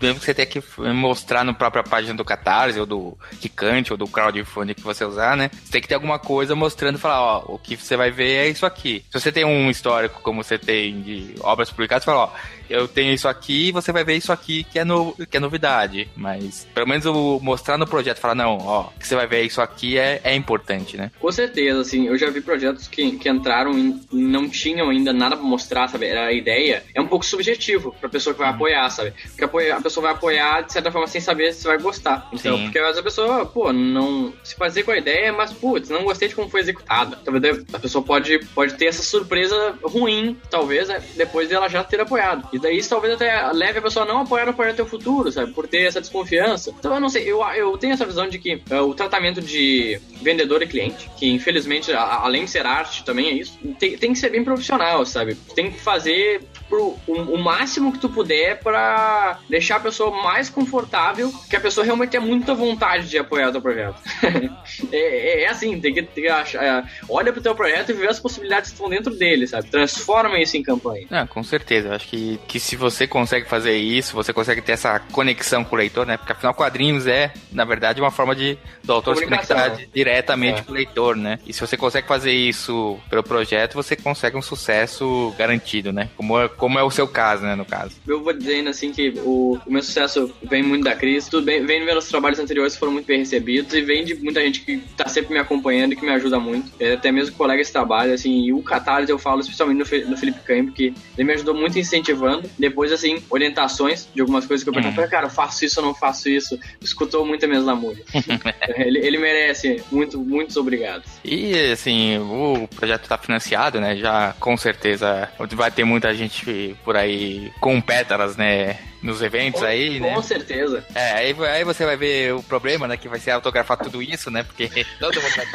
[0.00, 3.96] mesmo que você tenha que mostrar na própria página do Catarse, ou do Kikante, ou
[3.96, 5.50] do crowdfunding que você usar, né?
[5.52, 8.48] Você tem que ter alguma coisa mostrando, falar, ó, o que você vai ver é
[8.48, 9.04] isso aqui.
[9.10, 12.30] Se você tem um histórico como você tem de obras publicadas, você fala, ó,
[12.68, 16.08] eu tenho isso aqui, você vai ver isso aqui que é, no, que é novidade.
[16.16, 19.60] Mas, pelo menos, o, mostrar no projeto, falar, não, ó, que você vai ver isso
[19.60, 21.10] aqui é, é importante, né?
[21.20, 25.36] Com certeza, assim, eu já vi projetos que, que entraram e não tinham ainda nada
[25.36, 26.06] pra mostrar, sabe?
[26.06, 26.82] Era a ideia.
[26.94, 28.54] É um pouco subjetivo pra pessoa que vai uhum.
[28.54, 29.12] apoiar, sabe?
[29.36, 32.28] Porque a pessoa vai apoiar, de certa forma, sem saber se vai gostar.
[32.32, 32.64] Então, Sim.
[32.64, 36.04] porque às vezes a pessoa, pô, não se fazer com a ideia, mas, putz, não
[36.04, 37.16] gostei de como foi executada.
[37.24, 42.00] Talvez a pessoa pode, pode ter essa surpresa ruim, talvez, né, depois dela já ter
[42.00, 42.48] apoiado.
[42.56, 45.52] E daí isso talvez até leve a pessoa a não apoiar apoiar teu futuro, sabe?
[45.52, 46.74] Por ter essa desconfiança.
[46.78, 50.00] Então eu não sei, eu, eu tenho essa visão de que uh, o tratamento de
[50.22, 54.12] vendedor e cliente, que infelizmente, a, além de ser arte, também é isso, tem, tem
[54.12, 55.34] que ser bem profissional, sabe?
[55.54, 60.48] Tem que fazer pro, o, o máximo que tu puder para deixar a pessoa mais
[60.48, 63.96] confortável, que a pessoa realmente tenha muita vontade de apoiar o teu projeto.
[64.92, 67.94] é, é, é, assim, tem que, tem que achar, é, olha pro teu projeto e
[67.94, 69.68] vê as possibilidades que estão dentro dele, sabe?
[69.68, 71.06] Transforma isso em campanha.
[71.10, 71.94] Ah, com certeza.
[71.94, 75.78] Acho que, que se você consegue fazer isso, você consegue ter essa conexão com o
[75.78, 76.16] leitor, né?
[76.16, 79.86] Porque afinal quadrinhos é, na verdade, uma forma de do autor se conectar né?
[79.92, 80.62] diretamente é.
[80.62, 81.38] com o leitor, né?
[81.46, 86.08] E se você consegue fazer isso pelo projeto, você consegue um sucesso garantido, né?
[86.16, 87.96] Como é, como é o seu caso, né, no caso.
[88.06, 91.64] Eu vou dizendo assim que o, o meu sucesso vem muito da crise, tudo bem,
[91.64, 94.78] vem pelos trabalhos anteriores que foram muito bem recebidos e vem de muita gente que
[94.96, 96.70] tá sempre me acompanhando e que me ajuda muito.
[96.78, 100.16] É, até mesmo colegas de trabalho, assim, e o Catarse eu falo especialmente no, no
[100.16, 102.35] Felipe Caim, porque ele me ajudou muito incentivando.
[102.58, 105.08] Depois, assim, orientações de algumas coisas que eu perguntei, hum.
[105.08, 106.58] cara, faço isso ou não faço isso.
[106.80, 108.06] Escutou muito minhas lamúrias.
[108.76, 111.08] ele, ele merece muito, muitos obrigados.
[111.24, 113.96] E, assim, o projeto tá financiado, né?
[113.96, 118.78] Já com certeza vai ter muita gente por aí com pétalas, né?
[119.02, 120.14] Nos eventos com, aí, com né?
[120.14, 120.84] Com certeza.
[120.94, 122.96] É, aí, aí você vai ver o problema, né?
[122.96, 124.42] Que vai ser autografar tudo isso, né?
[124.42, 124.68] Porque
[124.98, 125.46] todo mundo vai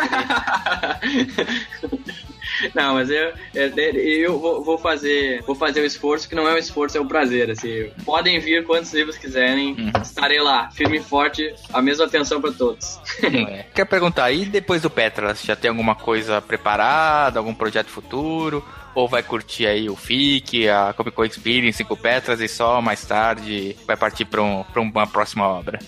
[1.41, 2.11] querer.
[2.73, 6.97] Não, mas eu, eu, vou, fazer vou fazer o esforço, que não é um esforço,
[6.97, 7.49] é um prazer.
[7.51, 7.89] Assim.
[8.05, 10.01] Podem vir quantos livros quiserem, uhum.
[10.01, 12.99] estarei lá, firme e forte, a mesma atenção para todos.
[13.23, 13.65] É.
[13.73, 18.63] Quer perguntar, e depois do Petras, já tem alguma coisa preparada, algum projeto futuro?
[18.93, 23.05] ou vai curtir aí o FIC, a Comic Con Experience com Petras e só mais
[23.05, 25.79] tarde vai partir para um, uma próxima obra?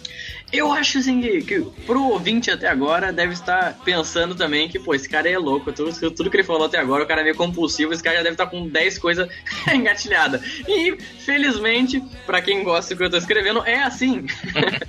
[0.54, 4.94] Eu acho assim que, que pro ouvinte até agora deve estar pensando também que, pô,
[4.94, 5.74] esse cara é louco.
[5.74, 8.22] Tudo, tudo que ele falou até agora, o cara é meio compulsivo, esse cara já
[8.22, 9.28] deve estar com 10 coisas
[9.74, 10.44] engatilhadas.
[10.68, 10.96] E,
[11.26, 14.28] felizmente, para quem gosta do que eu tô escrevendo, é assim.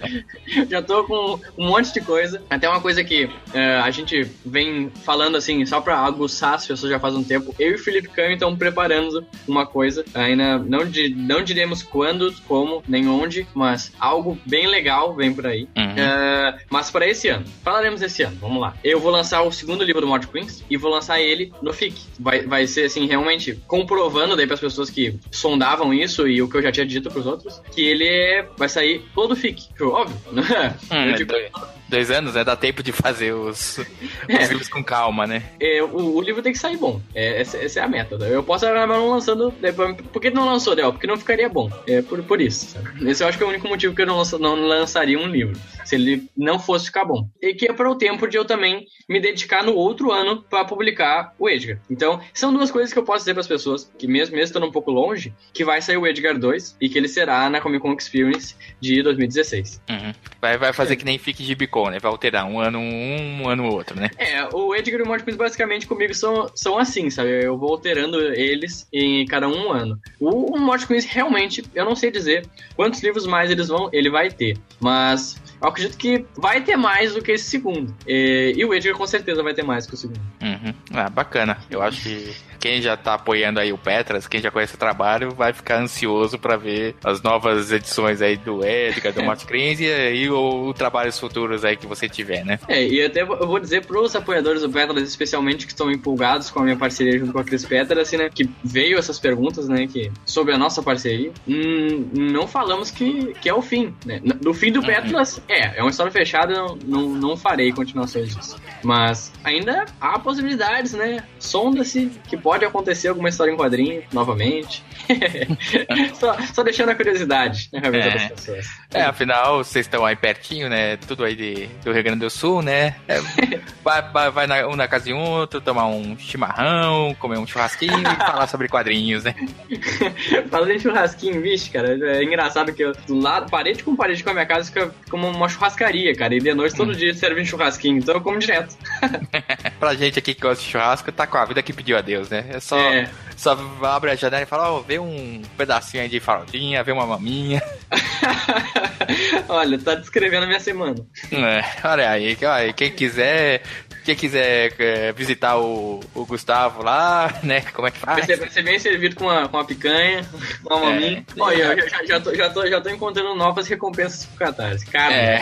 [0.68, 2.42] já tô com um monte de coisa.
[2.50, 6.92] Até uma coisa que uh, a gente vem falando assim, só pra aguçar as pessoas
[6.92, 7.54] já faz um tempo.
[7.58, 10.04] Eu e o Felipe Cami estamos preparando uma coisa.
[10.12, 10.80] Ainda não,
[11.16, 15.68] não diremos quando, como, nem onde, mas algo bem legal vem por aí aí.
[15.76, 15.92] Uhum.
[15.92, 18.74] Uh, mas para esse ano, falaremos esse ano, vamos lá.
[18.82, 21.94] Eu vou lançar o segundo livro do Mod Queens e vou lançar ele no FIC.
[22.18, 26.48] Vai, vai ser, assim, realmente comprovando daí para as pessoas que sondavam isso e o
[26.48, 29.68] que eu já tinha dito para os outros, que ele é, vai sair todo FIC.
[29.68, 30.16] Tipo, óbvio.
[30.26, 30.76] Eu né?
[30.90, 32.45] hum, digo, tipo, é tá 22 anos, né?
[32.45, 33.78] Dá tempo de fazer os,
[34.28, 34.42] é.
[34.42, 35.42] os livros com calma, né?
[35.61, 37.01] É, o, o, livro tem que sair bom.
[37.14, 38.18] É, essa, essa, é a meta.
[38.18, 38.34] Né?
[38.34, 39.55] Eu posso acabar não lançando.
[39.61, 40.92] Né, por que não lançou, Del?
[40.92, 41.70] Porque não ficaria bom.
[41.86, 42.66] É por, por isso.
[42.66, 43.09] Sabe?
[43.09, 45.26] Esse eu acho que é o único motivo que eu não, lanço, não lançaria um
[45.26, 45.59] livro.
[45.84, 47.28] Se ele não fosse ficar bom.
[47.40, 50.64] E que é para o tempo de eu também me dedicar no outro ano para
[50.64, 51.78] publicar o Edgar.
[51.88, 54.66] Então, são duas coisas que eu posso dizer para as pessoas, que mesmo, mesmo estando
[54.66, 57.82] um pouco longe, que vai sair o Edgar 2 e que ele será na Comic
[57.82, 59.80] Con Experience de 2016.
[59.88, 60.12] Uhum.
[60.40, 60.97] Vai, vai fazer é.
[60.97, 61.84] que nem fique de bicô.
[61.85, 61.99] Bicon, né?
[61.99, 64.11] Vai alterar um ano um, um ano outro, né?
[64.16, 67.45] É, o Edgar e o Morty basicamente comigo são, são assim, sabe?
[67.45, 69.99] Eu vou alterando eles em cada um ano.
[70.18, 74.30] O, o Queens realmente, eu não sei dizer quantos livros mais eles vão, ele vai
[74.30, 77.94] ter, mas eu acredito que vai ter mais do que esse segundo.
[78.06, 80.20] E, e o Edgar com certeza vai ter mais que o segundo.
[80.42, 80.74] Uhum.
[80.92, 81.56] Ah, bacana.
[81.70, 82.34] Eu acho que
[82.64, 86.38] quem já tá apoiando aí o Petras, quem já conhece o trabalho, vai ficar ansioso
[86.38, 90.72] para ver as novas edições aí do Edgar, do Morty Cranes e aí o, o
[90.72, 92.58] trabalhos futuros aí que você tiver, né?
[92.66, 96.60] É, e até eu vou dizer pros apoiadores do Petras, especialmente que estão empolgados com
[96.60, 98.30] a minha parceria junto com a Cris Petras, assim, né?
[98.34, 99.86] Que veio essas perguntas, né?
[99.86, 101.32] Que, sobre a nossa parceria.
[101.46, 104.22] Hum, não falamos que, que é o fim, né?
[104.42, 104.86] No fim do uhum.
[104.86, 108.57] Petras, é, é uma história fechada, não, não, não farei continuações disso.
[108.82, 111.24] Mas ainda há possibilidades, né?
[111.38, 114.84] Sonda-se que pode acontecer alguma história em quadrinho novamente.
[116.14, 118.12] só, só deixando a curiosidade na cabeça É.
[118.12, 118.66] das pessoas.
[118.92, 120.96] É, afinal, vocês estão aí pertinho, né?
[120.96, 122.96] Tudo aí de, do Rio Grande do Sul, né?
[123.09, 123.20] É,
[123.82, 127.46] vai vai, vai na, um na casa de um outro, tomar um chimarrão, comer um
[127.46, 129.34] churrasquinho e falar sobre quadrinhos, né?
[130.50, 134.30] Falando em churrasquinho, vixe, cara, é engraçado que eu, do lado, parede com parede com
[134.30, 136.34] a minha casa fica como uma churrascaria, cara.
[136.34, 138.76] E de noite todo dia serve churrasquinho, então eu como direto.
[139.80, 142.28] Pra gente aqui que gosta de churrasco, tá com a vida que pediu a Deus,
[142.28, 142.45] né?
[142.51, 143.09] É só, É.
[143.36, 147.07] só abre a janela e fala, ó, vê um pedacinho aí de farofinha, vê uma
[147.07, 147.62] maminha.
[149.49, 150.97] Olha, tá descrevendo a minha semana.
[151.30, 153.62] É, olha aí, olha, quem quiser,
[154.05, 157.62] quem quiser é, visitar o, o Gustavo lá, né?
[157.72, 158.26] Como é que Vai faz?
[158.26, 160.24] ser, vai ser bem servido com uma, com uma picanha,
[160.64, 161.24] uma maminha.
[161.36, 161.40] É.
[161.40, 164.86] Olha, eu já, já, tô, já, tô, já tô encontrando novas recompensas pro Catarse.
[164.86, 165.40] Cara, É.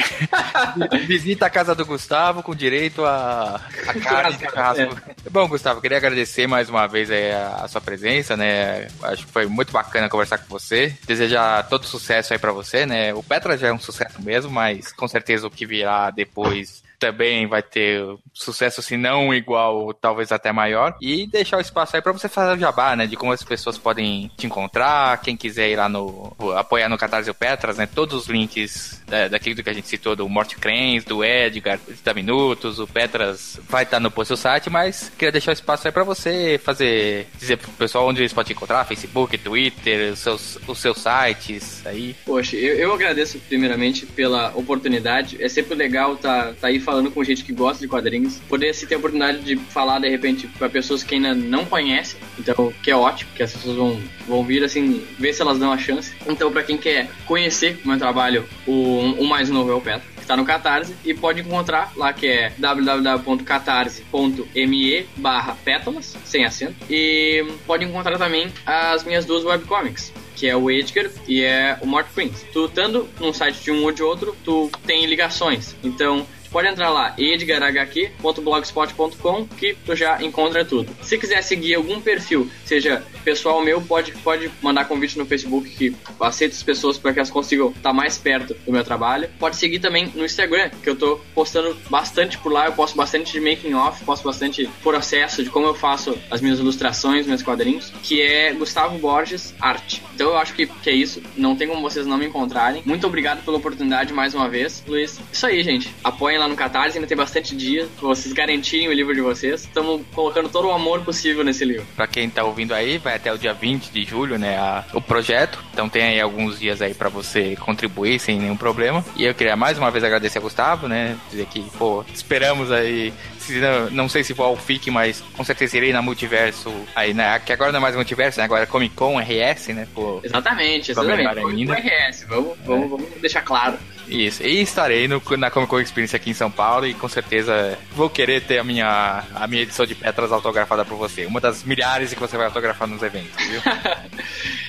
[1.06, 4.96] Visita a casa do Gustavo com direito a, a carne churrasco.
[5.30, 8.86] Bom, Gustavo, queria agradecer mais uma vez aí a, a sua presença, né?
[9.02, 10.96] Acho que foi muito bacana conversar com você.
[11.06, 13.12] Desejar todo sucesso aí pra você, né?
[13.14, 17.48] O Petra já é um sucesso mesmo, mas com certeza o que virá depois também
[17.48, 18.00] vai ter
[18.32, 20.94] sucesso, se não igual, talvez até maior.
[21.03, 23.09] E deixar o espaço aí pra você fazer o jabá, né?
[23.09, 26.32] De como as pessoas podem te encontrar, quem quiser ir lá no.
[26.57, 27.88] apoiar no Catarse Petras, né?
[27.92, 32.14] Todos os links é, daquilo que a gente citou, do Morte Crens, do Edgar, 30
[32.14, 35.92] Minutos, o Petras vai estar no post do site, mas queria deixar o espaço aí
[35.92, 40.59] pra você fazer, dizer pro pessoal onde eles podem te encontrar, Facebook, Twitter, os seus,
[40.68, 42.14] os seus sites aí.
[42.24, 45.42] Poxa, eu, eu agradeço primeiramente pela oportunidade.
[45.42, 48.38] É sempre legal tá, tá aí falando com gente que gosta de quadrinhos.
[48.49, 52.20] Poder assim, ter a oportunidade de falar de repente para pessoas que ainda não conhecem.
[52.38, 55.72] Então, que é ótimo, que as pessoas vão, vão vir assim, ver se elas dão
[55.72, 56.12] a chance.
[56.26, 60.07] Então, para quem quer conhecer o meu trabalho, o, o mais novo é o Petro.
[60.14, 66.74] que Está no Catarse e pode encontrar lá que é www.catarse.me barra pétalas, sem acento.
[66.90, 70.12] E pode encontrar também as minhas duas webcomics
[70.43, 72.45] que é o Edgar e é o Mort Prince.
[72.53, 75.76] Tu estando num site de um ou de outro, tu tem ligações.
[75.84, 80.94] Então, pode entrar lá, edgarhq.blogspot.com, que tu já encontra tudo.
[81.03, 85.96] Se quiser seguir algum perfil, seja pessoal meu, pode, pode mandar convite no Facebook, que
[86.20, 89.30] aceito as pessoas para que elas consigam estar mais perto do meu trabalho.
[89.38, 93.32] Pode seguir também no Instagram, que eu tô postando bastante por lá, eu posto bastante
[93.32, 97.90] de making off, posto bastante processo de como eu faço as minhas ilustrações, meus quadrinhos,
[98.03, 100.03] que é Gustavo Borges Arte.
[100.14, 102.82] Então eu acho que, que é isso, não tem como vocês não me encontrarem.
[102.84, 105.20] Muito obrigado pela oportunidade mais uma vez, Luiz.
[105.32, 105.94] Isso aí, gente.
[106.03, 109.62] Apoiem lá no Catarse, ainda tem bastante dia pra vocês garantirem o livro de vocês.
[109.62, 111.86] Estamos colocando todo o amor possível nesse livro.
[111.97, 115.01] Pra quem tá ouvindo aí, vai até o dia 20 de julho, né, a- o
[115.01, 115.62] projeto.
[115.72, 119.05] Então tem aí alguns dias aí pra você contribuir sem nenhum problema.
[119.16, 123.12] E eu queria mais uma vez agradecer a Gustavo, né, dizer que, pô, esperamos aí,
[123.43, 127.12] se não, não sei se vou ao FIC, mas com certeza irei na Multiverso, aí,
[127.12, 130.20] né, que agora não é mais Multiverso, né, agora é Comic Con RS, né, pô,
[130.22, 131.38] Exatamente, exatamente.
[131.38, 131.72] ainda.
[131.72, 133.78] o RS, vamos, vamos, vamos deixar claro.
[134.09, 137.78] Isso, e estarei no, na Comic Con Experience aqui em São Paulo e com certeza
[137.93, 141.24] vou querer ter a minha, a minha edição de Petras autografada por você.
[141.24, 143.61] Uma das milhares que você vai autografar nos eventos, viu?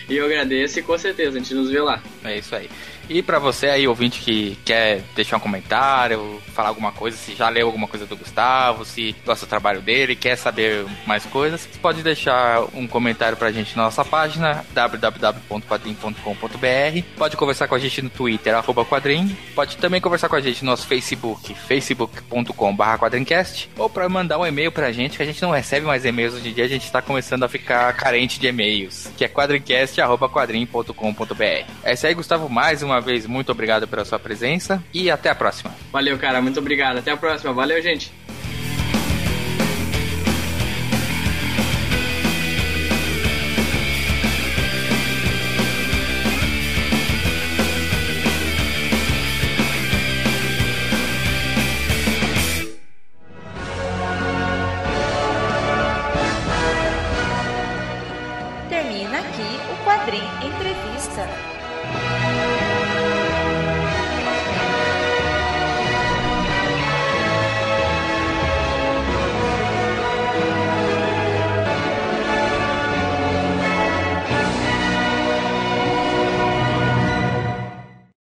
[0.09, 2.01] E eu agradeço e com certeza a gente nos vê lá.
[2.23, 2.69] É isso aí.
[3.09, 7.49] E pra você aí, ouvinte, que quer deixar um comentário, falar alguma coisa, se já
[7.49, 12.01] leu alguma coisa do Gustavo, se gosta do trabalho dele, quer saber mais coisas, pode
[12.01, 17.03] deixar um comentário pra gente na nossa página www.quadrim.com.br.
[17.17, 19.35] Pode conversar com a gente no Twitter, arroba quadrim.
[19.55, 23.69] Pode também conversar com a gente no nosso Facebook, facebook.com.br quadrincast.
[23.77, 26.49] Ou pra mandar um e-mail pra gente, que a gente não recebe mais e-mails hoje
[26.49, 31.65] em dia, a gente tá começando a ficar carente de e-mails, que é quadrincast.quadrim.com.br.
[31.83, 35.35] É isso aí, Gustavo, mais uma vez, muito obrigado pela sua presença e até a
[35.35, 35.73] próxima.
[35.91, 36.41] Valeu, cara.
[36.41, 36.97] Muito obrigado.
[36.99, 37.51] Até a próxima.
[37.53, 38.11] Valeu, gente.